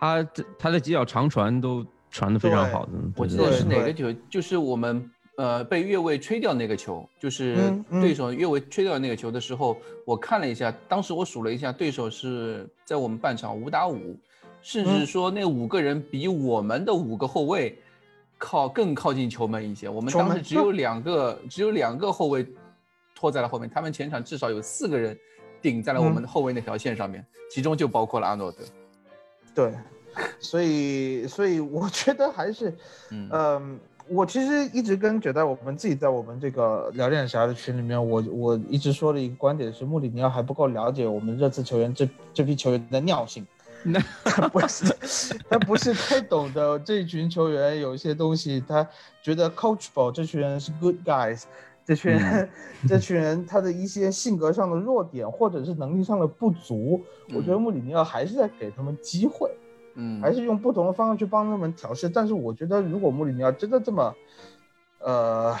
[0.00, 0.26] 他
[0.58, 14.16] 他的几脚长传都传的非常好的，我记得是哪个球，就是我们呃被越位吹掉那个球，就是对手越位吹掉那个球的时候，我看了一下，当时我数了一下，对手是在我们半场五打五，
[14.62, 17.78] 甚至说那五个人比我们的五个后卫。
[18.44, 22.44] 靠更靠近球门一些，我们当时只有两个，只有两个后卫
[23.14, 25.16] 拖在了后面，他们前场至少有四个人
[25.60, 28.64] 顶在了我们的后卫那条线上面，其中就包括了阿诺德。
[29.54, 29.72] 对，
[30.40, 32.76] 所以所以我觉得还是，
[33.14, 33.78] 嗯，
[34.08, 43.46] 我其实一直跟觉得我们自己在我们这个聊点啥的群里面，我我一直说的一个观点是，穆里尼奥还不够了解我们热刺球员这这批球员的尿性。
[43.84, 44.94] 那 他不是，
[45.48, 48.86] 他不是太懂得这群球员有一些东西，他
[49.22, 51.42] 觉得 coachable 这群人是 good guys，
[51.84, 52.48] 这群人，
[52.88, 57.00] 这群人他的一些性格上的弱点或者是能力上的不足，
[57.34, 59.50] 我觉得穆里尼奥还是在给他们机会，
[59.94, 62.08] 嗯，还是用不同的方式去帮他们调试。
[62.08, 64.14] 但是我觉得如果穆里尼奥真的这么，
[65.00, 65.56] 呃。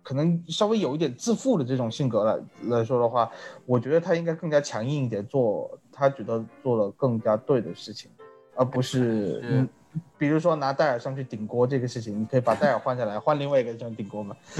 [0.00, 3.30] 可能稍微有一点自负的这种性格来来说的话，
[3.66, 8.10] 我觉得他应该更加强硬一点，做他觉得做了更加对的事情，
[8.54, 9.68] 而不是嗯，
[10.16, 14.36] 比如说拿戴尔上去顶锅这个事情，你可以把戴尔换下来，换另外一个人顶锅嘛，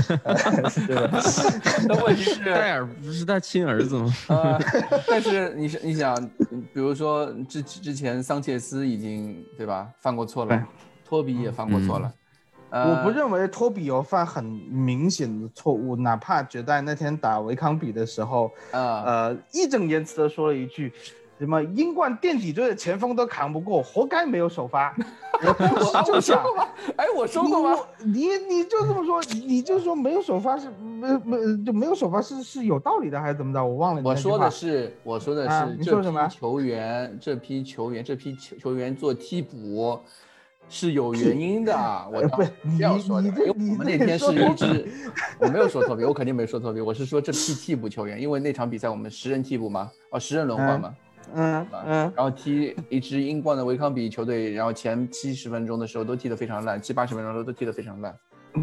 [0.86, 1.20] 对吧？
[1.86, 4.12] 那问题是戴尔不是他亲儿子吗？
[4.28, 4.59] 啊，
[5.07, 6.14] 但是你你想，
[6.72, 10.66] 比如说之之前桑切斯已经对吧犯过错了，
[11.05, 12.12] 托比也犯过错了。
[12.70, 20.93] 我不认为托比有犯很明显的错误，哪怕绝代那天打维康比的时候，呃呃，义正言辞的说了一句，
[21.39, 24.95] 什么英冠垫底队的前锋都扛不过，活该没有首发。
[25.41, 26.66] 我就说过吗？
[26.97, 27.78] 哎，我说过吗？
[28.05, 33.64] 你你就这么说，你就说没有首发是没没就没有首发是是有道理的还是怎么着？
[33.64, 34.03] 我忘了。
[34.05, 36.26] 我说的是，我说的是，你说什么？
[36.28, 40.01] 球员这批球员这批球球员做替补。
[40.70, 41.74] 是有原因的，
[42.12, 42.43] 我不
[42.76, 44.86] 这样说的，我们那天是一支，
[45.39, 50.95] 我没有说错别，我肯定没说错别，我是说这批替补球员，因为那场比赛我们十人替补嘛，哦，十人轮换嘛，
[51.35, 58.14] 嗯嗯，然后踢一支英冠的维康比球队，然后前七十分钟的时候都踢得非常烂，七八十分钟时候都踢得非常烂。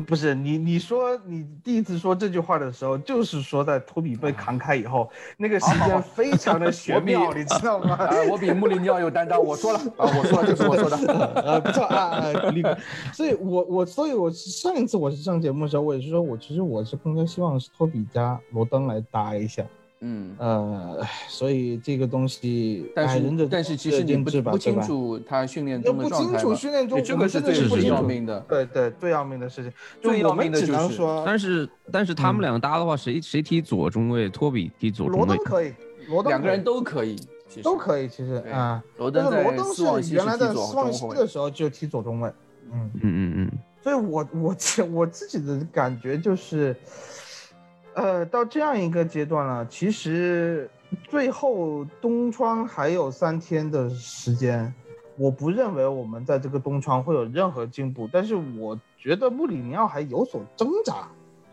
[0.07, 7.97] 不是你，你说你第一次说这句话的时候，就是说在托比被扛开以后，那个时间非常的玄妙，你知道吗？
[8.29, 10.97] 我比穆里尼奥有担当，我说了啊，我说了就是我说的，
[11.45, 12.63] 呃，不错啊，鼓励。
[13.13, 19.63] 所以我我所以我上一次我是上节目的时候，我也是说我其实我是更加希望是托比加罗登来搭一下。
[20.01, 28.39] 嗯呃，所以这个东西，但是但是其实你不不清楚他训练中的状态不清楚训练中，这个是最最要命的。
[28.41, 29.71] 对对，最要命的事情。
[30.01, 35.25] 最要命的就是说，但是但是他们两个搭的话，谁谁踢左中卫，托比踢左中卫。
[35.25, 35.73] 罗登可以，
[36.07, 37.15] 罗登两个人都可以，
[37.63, 38.07] 都可以。
[38.07, 42.29] 其实啊，罗登罗登是原来在斯旺西的时候就踢左中卫。
[42.71, 43.51] 嗯嗯嗯嗯。
[43.81, 44.55] 所以我我
[44.91, 46.75] 我自己的感觉就是。
[47.95, 50.69] 呃，到这样一个阶段了，其实
[51.07, 54.73] 最后东窗还有三天的时间，
[55.17, 61.07] 我不认为我们在这个东窗会有任何进步，但是我觉得穆里尼奥还有所挣扎。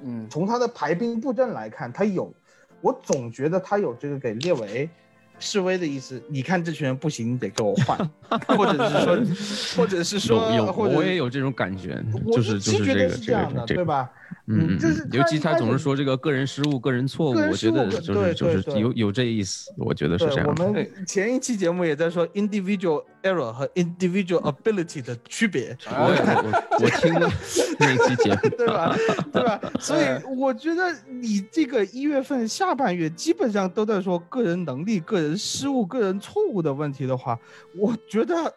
[0.04, 2.34] 嗯，从他的排兵布阵来看，他有，
[2.80, 4.90] 我总觉得他有这个给列维
[5.38, 6.20] 示威的意思。
[6.28, 7.96] 你看这群人不行，你得给我换，
[8.58, 14.10] 或者是说， 或者是说，有有，我也有这种感觉，就是就是这个这个对吧？
[14.46, 20.46] 嗯，就是尤其他总是说这个个人失误、个人错误，我觉得就是就是有有这意思，我觉得是这样。
[20.46, 25.76] 我们前一期节目也在说 individual error 和 individual ability 的区别。
[25.90, 27.30] 我我我 听了
[27.78, 28.96] 那期节目，对吧？
[29.32, 29.60] 对吧？
[29.80, 30.04] 所以
[30.36, 37.38] 我觉得你这个一月份下半月基本上都在说个人能力、个人失误、个人错误的问题的话，
[37.76, 38.52] 我觉得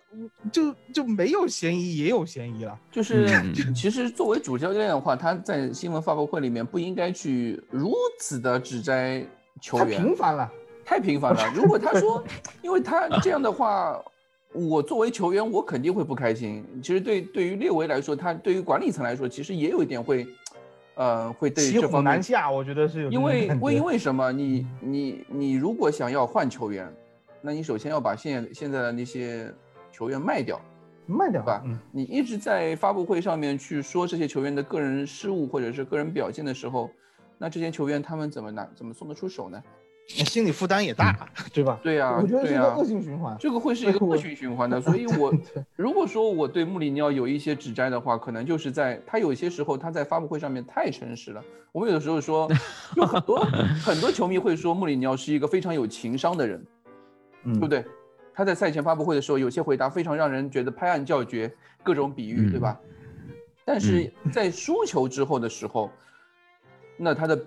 [0.51, 2.77] 就就没有嫌疑也有嫌疑了。
[2.91, 3.27] 就是
[3.75, 9.25] 其实作为主教练的话，他在新闻发布会里面不应该去如此的指摘
[9.61, 10.51] 球员，太频繁了，
[10.83, 11.41] 太频繁了。
[11.55, 12.23] 如果他说，
[12.61, 14.01] 因为他这样的话，
[14.51, 16.65] 我作为球员，我肯定会不开心。
[16.81, 20.27] 其实对对于列维来说，他对于管理层来说，其实也有一点会，
[20.95, 22.49] 呃，会对这方面难下。
[22.49, 24.31] 我觉得是有，因为为因为什么？
[24.31, 26.91] 你你你如果想要换球员，
[27.41, 29.53] 那你首先要把现现在的那些
[29.91, 30.59] 球员卖掉。
[31.07, 36.89] 慢点吧，你一直在发布会上面去说这些球员的个人失误或者是个人表现的时候，
[37.37, 39.61] 那这些球员他们怎么拿怎么送得出手呢？
[40.07, 41.79] 心理负担也大，对吧？
[41.81, 44.79] 对呀，我觉得是一个恶性循环，这个会是一个恶性循环的。
[44.81, 45.33] 所以，我
[45.75, 51.43] 如果说我对穆里尼奥有一些指摘的话，可能就是在他有些时候他在发布会上面太诚实了。
[51.71, 52.47] 我们有的时候说，
[52.95, 53.39] 有很多
[53.83, 56.63] 很多球迷会说穆里尼奥是一个非常有情商的人，
[57.43, 57.83] 对不对？
[58.35, 62.77] 他在赛前发布会的时候，有些回答非常让人觉得拍案叫绝，各种比喻，对吧？
[63.63, 65.89] 但是在输球之后的时候，
[66.97, 67.39] 那他的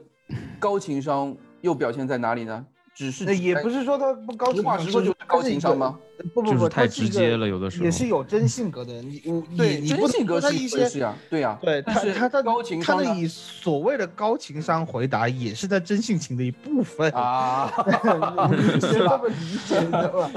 [0.59, 2.67] 高情商又表现在哪里呢？
[2.95, 5.99] 只是也不是说他不高，实话实说就是高情商吗？
[6.35, 9.09] 不不不，太直接了，有的时候也是有真性格的人。
[9.09, 17.73] 你我对真性格是一些呀，对呀，对他他他高情商，他的以所谓的高情商回答，也是他真性情的一部分啊，
[18.81, 20.31] 是这么理解的吧？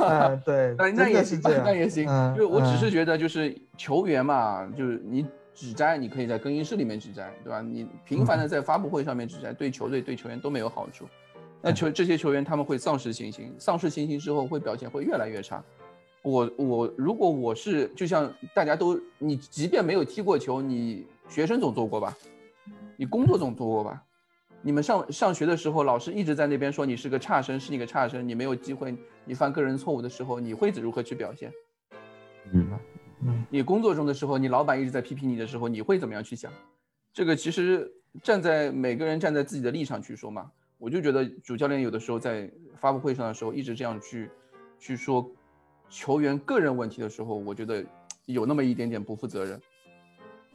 [0.06, 2.06] 啊，对，那也行，那也行。
[2.36, 7.60] 就我只是觉得，就是球员嘛，就是你指摘，你可以在更衣室里面指摘，对吧？
[7.60, 11.06] 你频繁的在发布会上面指摘，对球队对球员都没有好处。
[11.62, 15.62] 那球这些球员他们会丧失信心，丧失信心之后会表现会越来越差。
[16.22, 22.16] 我我如果我是就像大家都你即便没有踢过球，你学生总做过吧，
[22.96, 24.02] 你工作总做过吧。
[24.62, 31.52] 你们上上学的时候，老师一直在那边说你是个差生，是你个差生，你没有机会，你犯个人错误的时候，你会如何去表现？
[32.52, 32.68] 嗯
[33.22, 33.44] 嗯。
[33.48, 36.52] 你工作中的时候，你老板一直在批评你的时候，你会怎么样去想？
[37.12, 37.88] 这个其实
[38.22, 40.50] 站在每个人站在自己的立场去说嘛。
[40.78, 44.30] 我就觉得主教练有的时候在发布会上的时候一直这样去，
[44.78, 45.30] 去说
[45.88, 47.84] 球员个人问题的时候，我觉得
[48.26, 49.60] 有那么一点点不负责任。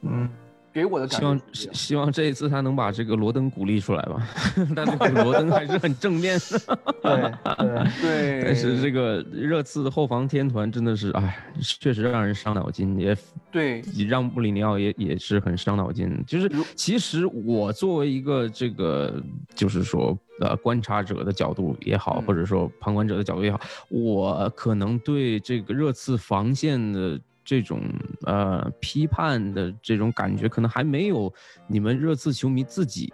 [0.01, 0.29] 嗯。
[0.73, 4.27] 给我的感觉，希望希望这一次他能把这个罗登鼓励出来吧。
[4.75, 6.79] 但是罗登还是很正面的。
[7.01, 8.43] 对对。
[8.45, 12.97] 但是这个热刺的后防天团真的是，哎，确实让人伤脑筋。
[12.97, 13.15] 也
[13.51, 16.23] 对，让布里尼奥也也是很伤脑筋。
[16.25, 19.21] 就是其实我作为一个这个，
[19.53, 23.59] 就是说呃观察者的角度也好，或者说旁观者的角度也好，
[23.89, 27.19] 我可能对这个热刺防线的。
[27.43, 27.81] 这种
[28.25, 31.31] 呃批判的这种感觉，可能还没有
[31.67, 33.11] 你们热刺球迷自己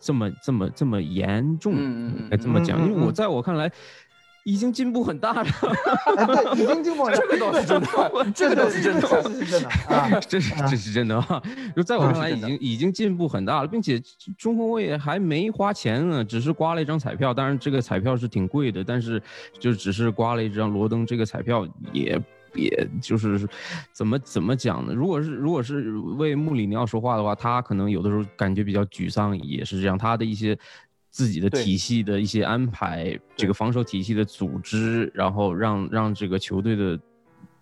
[0.00, 1.74] 这么这么这么严重，
[2.30, 2.80] 该这么讲。
[2.80, 3.70] 因为我在我看来，
[4.44, 5.44] 已经进步很大了。
[5.44, 9.00] 对，已经进步很大， 这个倒是真的，这个倒是真的，
[9.32, 11.42] 是真的 啊，这是这是真的啊。
[11.74, 14.00] 就在我看来，已经已经进步很大了，并且
[14.36, 17.32] 中后卫还没花钱呢，只是刮了一张彩票。
[17.32, 19.20] 当然，这个彩票是挺贵的，但是
[19.58, 22.20] 就只是刮了一张罗登这个彩票也。
[22.56, 23.46] 也就是
[23.92, 24.94] 怎么怎么讲呢？
[24.94, 29.96] 如果是如果是为穆里尼奥说话的话，他可能有的时候感觉比较沮丧，也是这样。
[29.96, 30.58] 他的一些
[31.10, 36.98] 自己的体系的一些安排，这个防守体系的组织，然后让让这个球队的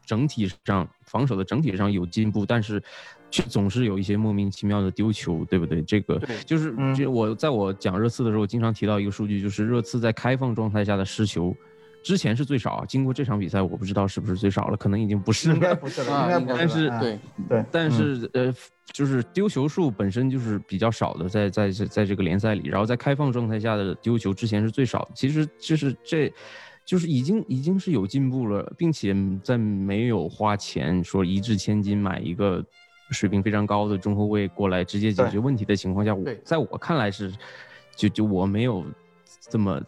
[0.05, 2.83] 整体上防守的整体上有进步，但是
[3.31, 5.83] 却总是有一些莫名其妙的丢球，对不对？
[5.83, 11.57] 这个就是就我在我讲热刺的时候，经常提到一个数据，就是热刺在开放状态下的失球。
[12.05, 15.55] 之前是最少，经过这场比赛，我不知道是不是最少了，可能已经不是了。
[15.55, 16.91] 应该不是了，应该不是。
[16.91, 18.55] 但是对对，但是呃，
[18.93, 25.13] 就是丢球数本身就是比较少的，在在在在这个联赛里，然后在开放状态下的丢球之前是最少的。
[25.15, 26.31] 其实就是这，
[26.85, 32.63] 就是已经已经是有进步了，并且在没有花钱说一掷千金买一个
[33.13, 37.33] 水平非常高的中后卫过来直接解决问题的情况下，我在我看来是，
[37.97, 38.85] 就就我没有。
[39.51, 39.81] 这么，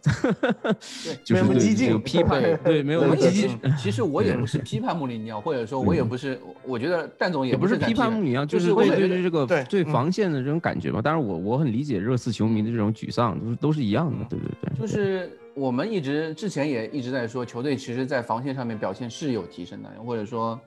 [1.23, 3.59] 就是对批判，对没有激进。
[3.77, 11.01] 其实我也不是批判穆里尼奥，或者说我也不是，我觉得蛋总也不是批判穆里尼奥，就是对对这个对防线的这种感觉嘛。
[11.01, 14.25] 当然我我很理解热刺球迷的这种沮丧，都是都是一样的。
[14.29, 20.59] 对对对，就是我们一直之前也一直在说，球队其实在防线上面表现是有提升的，或者说，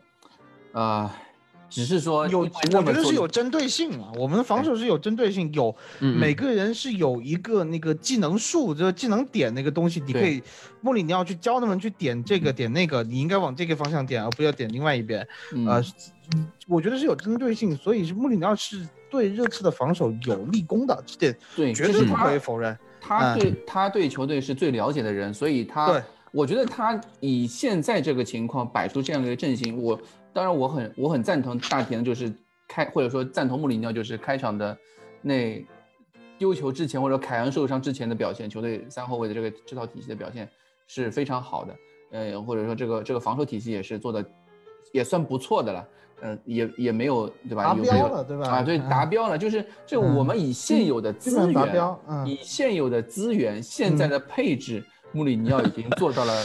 [0.73, 1.11] 呃，
[1.71, 4.11] 只是说有，我觉得是有针对性啊。
[4.17, 10.43] 我们的防守是有针对性，有每个人是有一个那个技能树，就是技能点那个东西，你可以
[10.81, 15.27] 穆里尼奥去教他们去点这个点那个，你应该往这个方向点，而不要点另外一边。
[15.67, 15.83] 呃，
[16.67, 22.77] 我觉得是有针对性，所以是穆里尼奥是对热刺的防守有立功的，这点对绝对不可以否认。
[23.01, 26.03] 他对他对球队是最了解的人，所以他，
[26.33, 29.99] 我觉得他以现在这个情况摆出这样的一个阵型，我
[30.33, 32.33] 当然我很我很赞同大田就是
[32.69, 34.77] 开或者说赞同穆里尼奥就是开场的
[35.23, 35.65] 那
[36.39, 40.49] 丢球之前或者凯恩受伤之前的表现，球队三后卫的这个这套体系的表现
[40.87, 41.77] 是非常好的，
[42.13, 44.25] 呃或者说这个这个防守体系也是做的
[44.93, 45.89] 也算不错的了。
[46.23, 47.65] 嗯，也也没有，对吧？
[47.65, 48.47] 达标了，对吧？
[48.47, 56.45] 啊，对，达标了，就是这我们以现有的资源，以现有的资源，现在的配置，穆里尼奥已经做到了，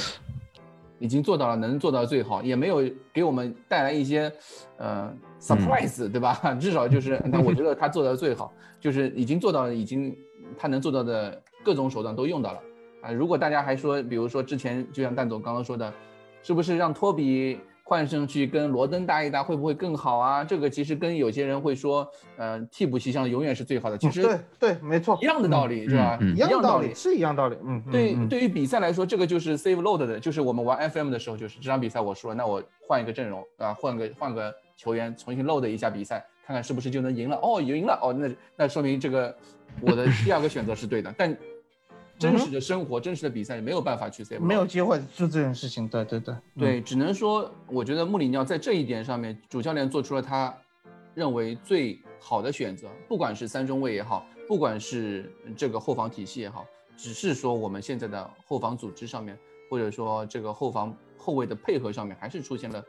[1.06, 2.84] 已经做到了能做到最好，也没有
[3.14, 4.32] 给我们带来一些，
[4.78, 6.34] 呃，surprise，对吧？
[6.60, 10.18] 至少就是， 那我觉得他做到最好，就是已经做到了，已经
[10.58, 12.60] 他能做到的各种手段都用到了
[13.02, 13.12] 啊。
[13.12, 15.94] 如果大家还说，比如说之前就像蛋总刚刚说的，
[16.42, 17.60] 是不是让托比？
[17.88, 20.44] 换上去跟罗登搭一搭会不会更好啊？
[20.44, 22.06] 这个其实跟有些人会说，
[22.36, 23.98] 呃，替补席上永远是最好的。
[23.98, 26.18] 其实对对，没错，一样的道理是吧？
[26.20, 27.56] 一样道理是一样道理。
[27.64, 37.38] 嗯，对，对于比赛来说，这个就是 save load 的，就是我们玩 FM 的时候，就是这场比赛我输了，那我换一个阵容啊，换个换个球员重新 load 一下比赛，看看是不是就能赢了。
[37.44, 39.36] 哦，赢了哦，那那说明这个
[39.80, 41.38] 我的第二个选择是对的，但。
[42.18, 45.88] 真实的生活，真实的比赛没有办法去 C，没有机会做这件事情。
[45.88, 50.56] 对对对对，只能说，我觉得穆里尼奥在这一点上面，主教练做出了他
[51.14, 59.38] 认为最好的选择，不管是三中卫也好，不管是这个后防体系也好，只是说我们现在的后防组织上面，
[59.70, 62.84] 或者说这个后防后卫的配合上面，还是出现了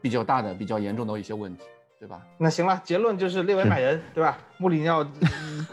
[0.00, 1.62] 比较大的、比较严重的一些问题。
[1.98, 2.24] 对吧？
[2.38, 4.38] 那行了，结论就是列维买人，对吧？
[4.58, 5.04] 穆里尼奥，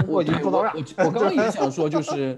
[0.07, 0.73] 我已经做到了。
[0.97, 2.38] 我刚刚也想说，就 是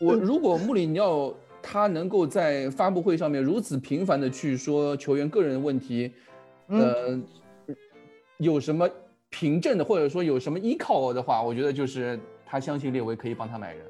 [0.00, 6.12] 我如果穆里尼奥他能够在发布会上面如此频繁的去说球员个人问题，
[6.68, 7.18] 呃，
[8.38, 8.88] 有什么
[9.30, 12.16] 凭证的，或者说有什么依靠的话，我觉得就是
[12.46, 13.86] 他相信列维可以帮他买人，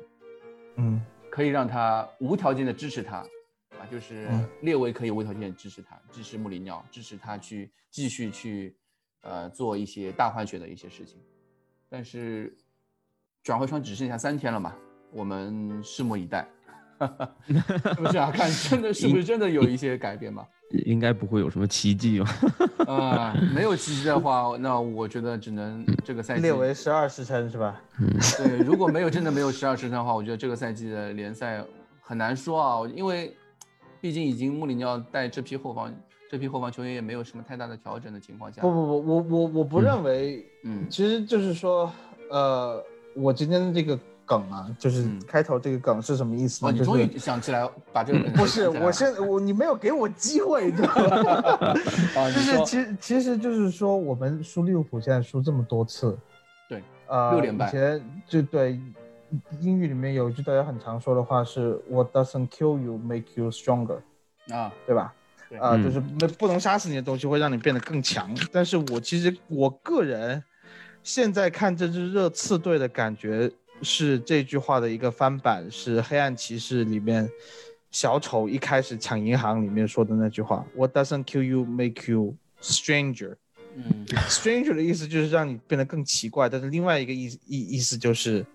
[0.76, 4.26] 嗯，可以让他无条件的支持他，啊，就是
[4.62, 8.74] 列维可以无条件支持他，支持穆里尼奥，支持他去继续去。
[9.24, 11.18] 呃，做一些大换血的一些事情，
[11.88, 12.54] 但是
[13.42, 14.74] 转会窗只剩下三天了嘛，
[15.10, 16.46] 我们拭目以待，
[17.48, 18.30] 是不是啊？
[18.30, 20.46] 看真的是不是真的有一些改变嘛？
[20.86, 22.26] 应该不会有什么奇迹吧？
[22.86, 27.80] 啊，没有奇迹的话，那我觉得只能这个赛季列为十二时辰是吧？
[28.36, 31.64] 对，如果没有真的没有十二时辰的话，我觉得这个赛季的联赛
[32.00, 33.34] 很难说啊，因为
[34.00, 35.94] 毕竟已经穆里尼奥带这批后防。
[36.30, 41.92] 这批后防球员也没有什么太大的调整的情况下，不不不，我我我不认为，嗯，其实就是说，
[42.30, 42.82] 呃，
[43.14, 46.72] 我今天的这个梗啊，就是开头这个梗是什么意思呢？
[46.72, 50.88] 你终于想起来把这个梗，不是，我现我你没有给我机会，知道
[51.22, 52.30] 吗？
[52.34, 56.18] 就是其实其实就是说，我们输利物浦现在输这么多次，
[56.68, 58.80] 对，呃，六连败，以前就对，
[59.60, 63.98] 英语里面有一句大家很常说的话是 “What doesn't kill you make you stronger”，
[64.50, 65.14] 啊，对吧？
[65.60, 68.34] 啊，就是那不能杀死你的东西会让你变得更强。
[68.52, 70.42] 但是我其实我个人
[71.02, 73.50] 现在看这支热刺队的感觉
[73.82, 77.28] 是这句话的一个翻版，是《黑暗骑士》里面
[77.90, 83.36] 小丑一开始抢银行里面说的那句话：“What doesn't kill you make you stranger。”
[83.76, 88.46] 嗯，stranger 的意思就是让你变得更奇怪，但是另外一个意意意思就是，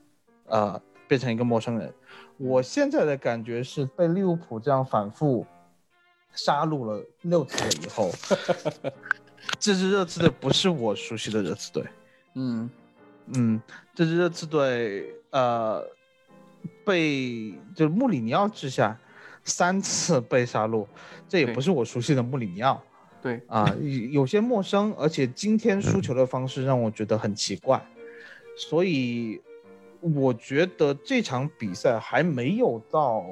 [0.47, 1.93] 呃，变成一个陌生人。
[2.37, 5.45] 我现在的感觉是被利物浦这样反复。
[6.33, 8.11] 杀戮了六次了以后，
[9.59, 11.83] 这支热刺队不是我熟悉的热刺队。
[12.35, 12.69] 嗯
[13.33, 13.61] 嗯，
[13.93, 15.83] 这支热刺队呃
[16.85, 18.97] 被就是穆里尼奥之下
[19.43, 20.85] 三次被杀戮，
[21.27, 22.81] 这也不是我熟悉的穆里尼奥。
[23.21, 23.75] 对啊，
[24.11, 27.85] 有些陌生，而且今天输球的方式让我觉得很奇怪，
[28.55, 29.41] 所以
[29.99, 33.25] 我觉得这场比赛还没有到。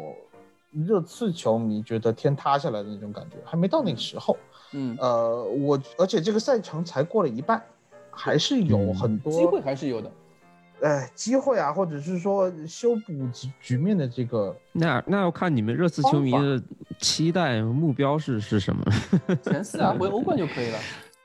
[0.86, 4.38] 热刺球迷觉得天塌下来的那种感觉还没到那个时候，
[4.74, 7.64] 嗯，呃，我而且这个赛程才过了一半，
[8.12, 10.12] 还是有很多机会，还是有的，
[10.82, 16.62] 哎，机会啊，或者是说修补局局面的这个，那那要看你们热刺球迷的
[17.00, 18.86] 期待目标是是什么？
[19.42, 20.80] 前四啊，回欧冠就可以了。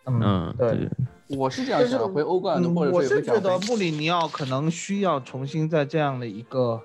[0.06, 0.88] 嗯，对，
[1.36, 6.80] 我是这样想，回欧冠或者我是觉得穆里尼奥可能需要重新在这样的一个，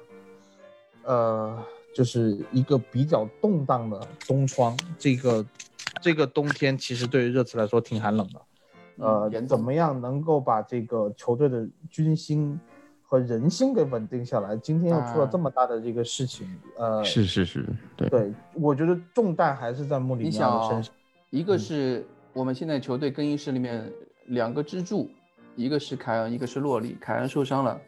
[1.05, 1.57] 呃。
[1.97, 5.43] 就是一个比较动荡的冬窗，这个
[5.99, 8.41] 这个冬天其实对于热刺来说挺寒冷的，
[9.03, 12.59] 呃，怎么样能够把这个球队的军心
[13.01, 14.55] 和人心给稳定下来？
[14.57, 20.93] 今天又出了这么大的这个事情，呃，是是是，对对，我觉得重担还是在穆里尼奥的身上。
[21.31, 23.91] 一个是我们现在球队更衣室里面
[24.27, 25.09] 两个支柱，
[25.55, 26.95] 一个是凯恩，一个是洛里。
[27.01, 27.81] 凯恩受伤了，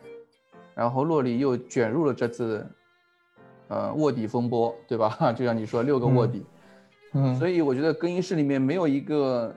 [0.74, 2.66] 然后洛里又卷入了这次。
[3.70, 5.16] 呃，卧底风波，对吧？
[5.38, 6.44] 就像你说，六个卧底，
[7.14, 9.56] 嗯，所以我觉得更衣室里面没有一个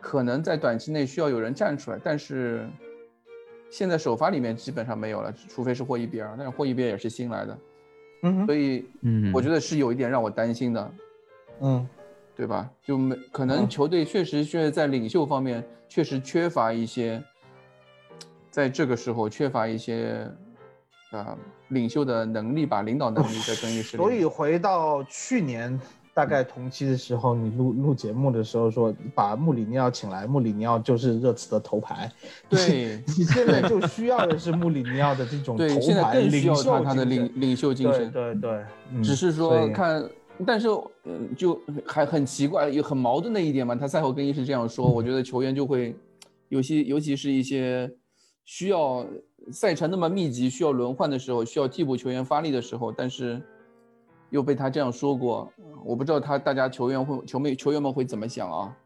[0.00, 1.98] 可能在短期内需要有人站出来。
[2.02, 2.68] 但是
[3.68, 7.58] 现在首发里面基本上没有了，除非是霍伊比尔，但是霍伊比尔也是新来的，
[8.22, 10.92] 嗯，所以，嗯，我觉得是有一点让我担心的，
[11.60, 11.88] 嗯，
[12.36, 12.70] 对吧？
[12.84, 17.20] 就没可能球队确实是在领袖方面确实缺乏一些，
[18.48, 20.24] 在这个时候缺乏一些。
[21.10, 21.36] 啊，
[21.68, 24.02] 领袖的能力吧，领导能力在更衣室里。
[24.02, 25.78] 所以回到去年
[26.14, 32.10] 大概同期的时候，你录录节目的时候说把穆里尼奥请来，穆里尼奥就是热刺的头牌。
[32.48, 35.64] 对， 你现在就需要的是穆里尼奥的这种头
[36.02, 38.10] 牌需要他的领领袖精神。
[38.12, 38.64] 对对，
[39.02, 40.08] 只是说看，
[40.46, 40.68] 但是
[41.04, 43.74] 嗯，就还很奇怪，也很矛盾的一点嘛。
[43.74, 45.96] 他赛后更衣室这样说，我觉得球员就会
[46.50, 47.90] 有些，尤其是一些
[48.44, 49.04] 需要。
[49.52, 53.40] 赛程那么密集，需要轮换的时候，需要替补球员发力的时候，但是
[54.30, 55.52] 又被他这样说过，
[55.84, 58.76] 我不知道他大家球员会球迷球员们会怎么想啊？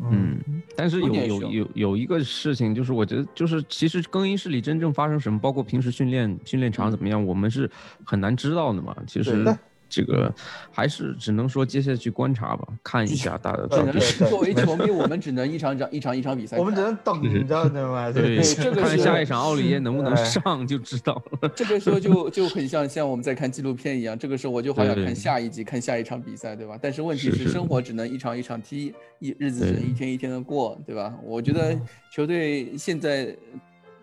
[0.00, 0.40] 嗯，
[0.76, 7.70] 但是有有有有一个事情，就是我觉得就是其实更衣室里真正发生什么，包括平时训练训练场怎么样，我们是
[8.04, 8.96] 很难知道的嘛。
[9.06, 9.44] 其实。
[9.90, 10.32] 这个
[10.70, 13.66] 还是只能说接下去观察吧，看一下大家。
[14.30, 18.10] 作为球迷， 我们只能一场场一场一场比赛，我们只能等着，对吧？
[18.14, 21.48] 对，这个看下一场奥里耶能不能上就知道了。
[21.56, 26.78] 这个时候就就很像像我们在看纪录片一样，这个时候我就好想看下一集，看下一场比赛，对吧？
[26.80, 31.12] 但是问题是，生活只能一场一场踢，一日子只能一天一天的过，对吧？
[31.24, 31.76] 我觉得
[32.12, 33.36] 球队现在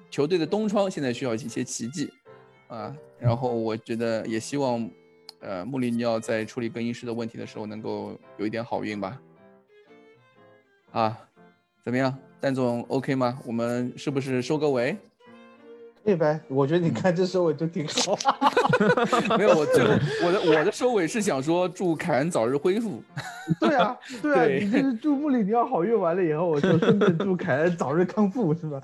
[0.09, 2.09] 球队的东窗现在需要一些奇迹
[2.67, 4.89] 啊，然后我觉得也希望。
[5.39, 9.19] 呃，穆里尼奥在处理更衣室的问题的时候，能够有一点好运吧？
[10.91, 11.17] 啊，
[11.83, 13.37] 怎么样，蛋总 OK 吗？
[13.45, 14.97] 我们是不是收个尾？
[16.03, 18.17] 可以呗，我觉得你看这收尾就挺好。
[19.37, 19.89] 没有，我最后
[20.23, 23.03] 我的我的收尾是想说祝凯恩早日恢复。
[23.59, 28.81] 对啊， 对啊，你就是祝穆里尼奥好运完了以后，我就顺便祝凯恩早日康复，是吧？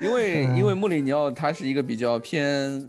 [0.00, 2.84] 因为因为穆里尼奥他是一个比较偏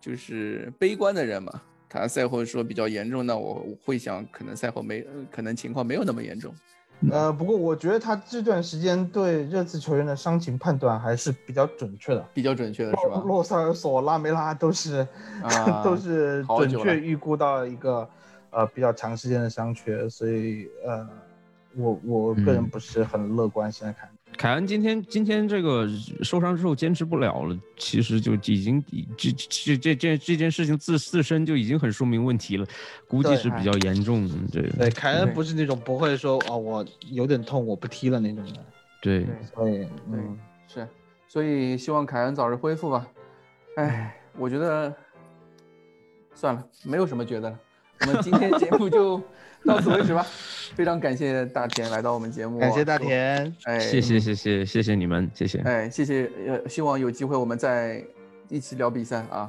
[0.00, 1.52] 就是悲观的人嘛。
[1.94, 6.52] 他赛后说比较严重，那我会想可能赛后没，可能情况没有那么严重。
[7.10, 13.22] 呃，不过我觉得他这段时间对热刺球员的伤情判断还是比较准确的，比较准确的是吧？
[13.24, 15.06] 洛塞尔索、拉梅拉都是，
[15.84, 18.08] 都是准确预估到一个
[18.50, 21.08] 呃比较长时间的伤缺，所以呃，
[21.76, 23.70] 我我个人不是很乐观。
[23.70, 24.08] 现在看。
[24.36, 25.88] 凯恩今天今天这个
[26.22, 28.82] 受伤之后坚持不了了，其实就已经
[29.16, 32.66] 这这这这这件事情自自身就已经很说明问题了，
[33.08, 34.28] 估计是比较严重。
[34.48, 38.64] 对对，凯恩不是那种不会说哦我有点痛我不踢了那种的。
[39.00, 40.88] 对，所以嗯是，
[41.28, 43.06] 所以希望凯恩早日恢复吧。
[43.76, 44.94] 哎，我觉得
[46.34, 47.58] 算了，没有什么觉得了。
[48.00, 49.22] 我们今天节目就
[49.66, 50.26] 到此为止吧。
[50.74, 58.02] 非常感谢大田来到我们节目，感谢大田，哎，谢谢谢谢谢谢你们，谢谢，哎，谢谢，呃，希望有机会我们再
[58.48, 59.48] 一起聊比赛啊。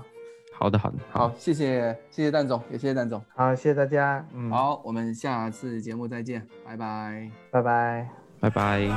[0.54, 8.08] 好的好的，好，谢谢谢谢蛋总，也谢谢蛋总，好，谢谢大家，嗯，好，我们下次节目再见，拜拜，拜拜，
[8.40, 8.88] 拜拜。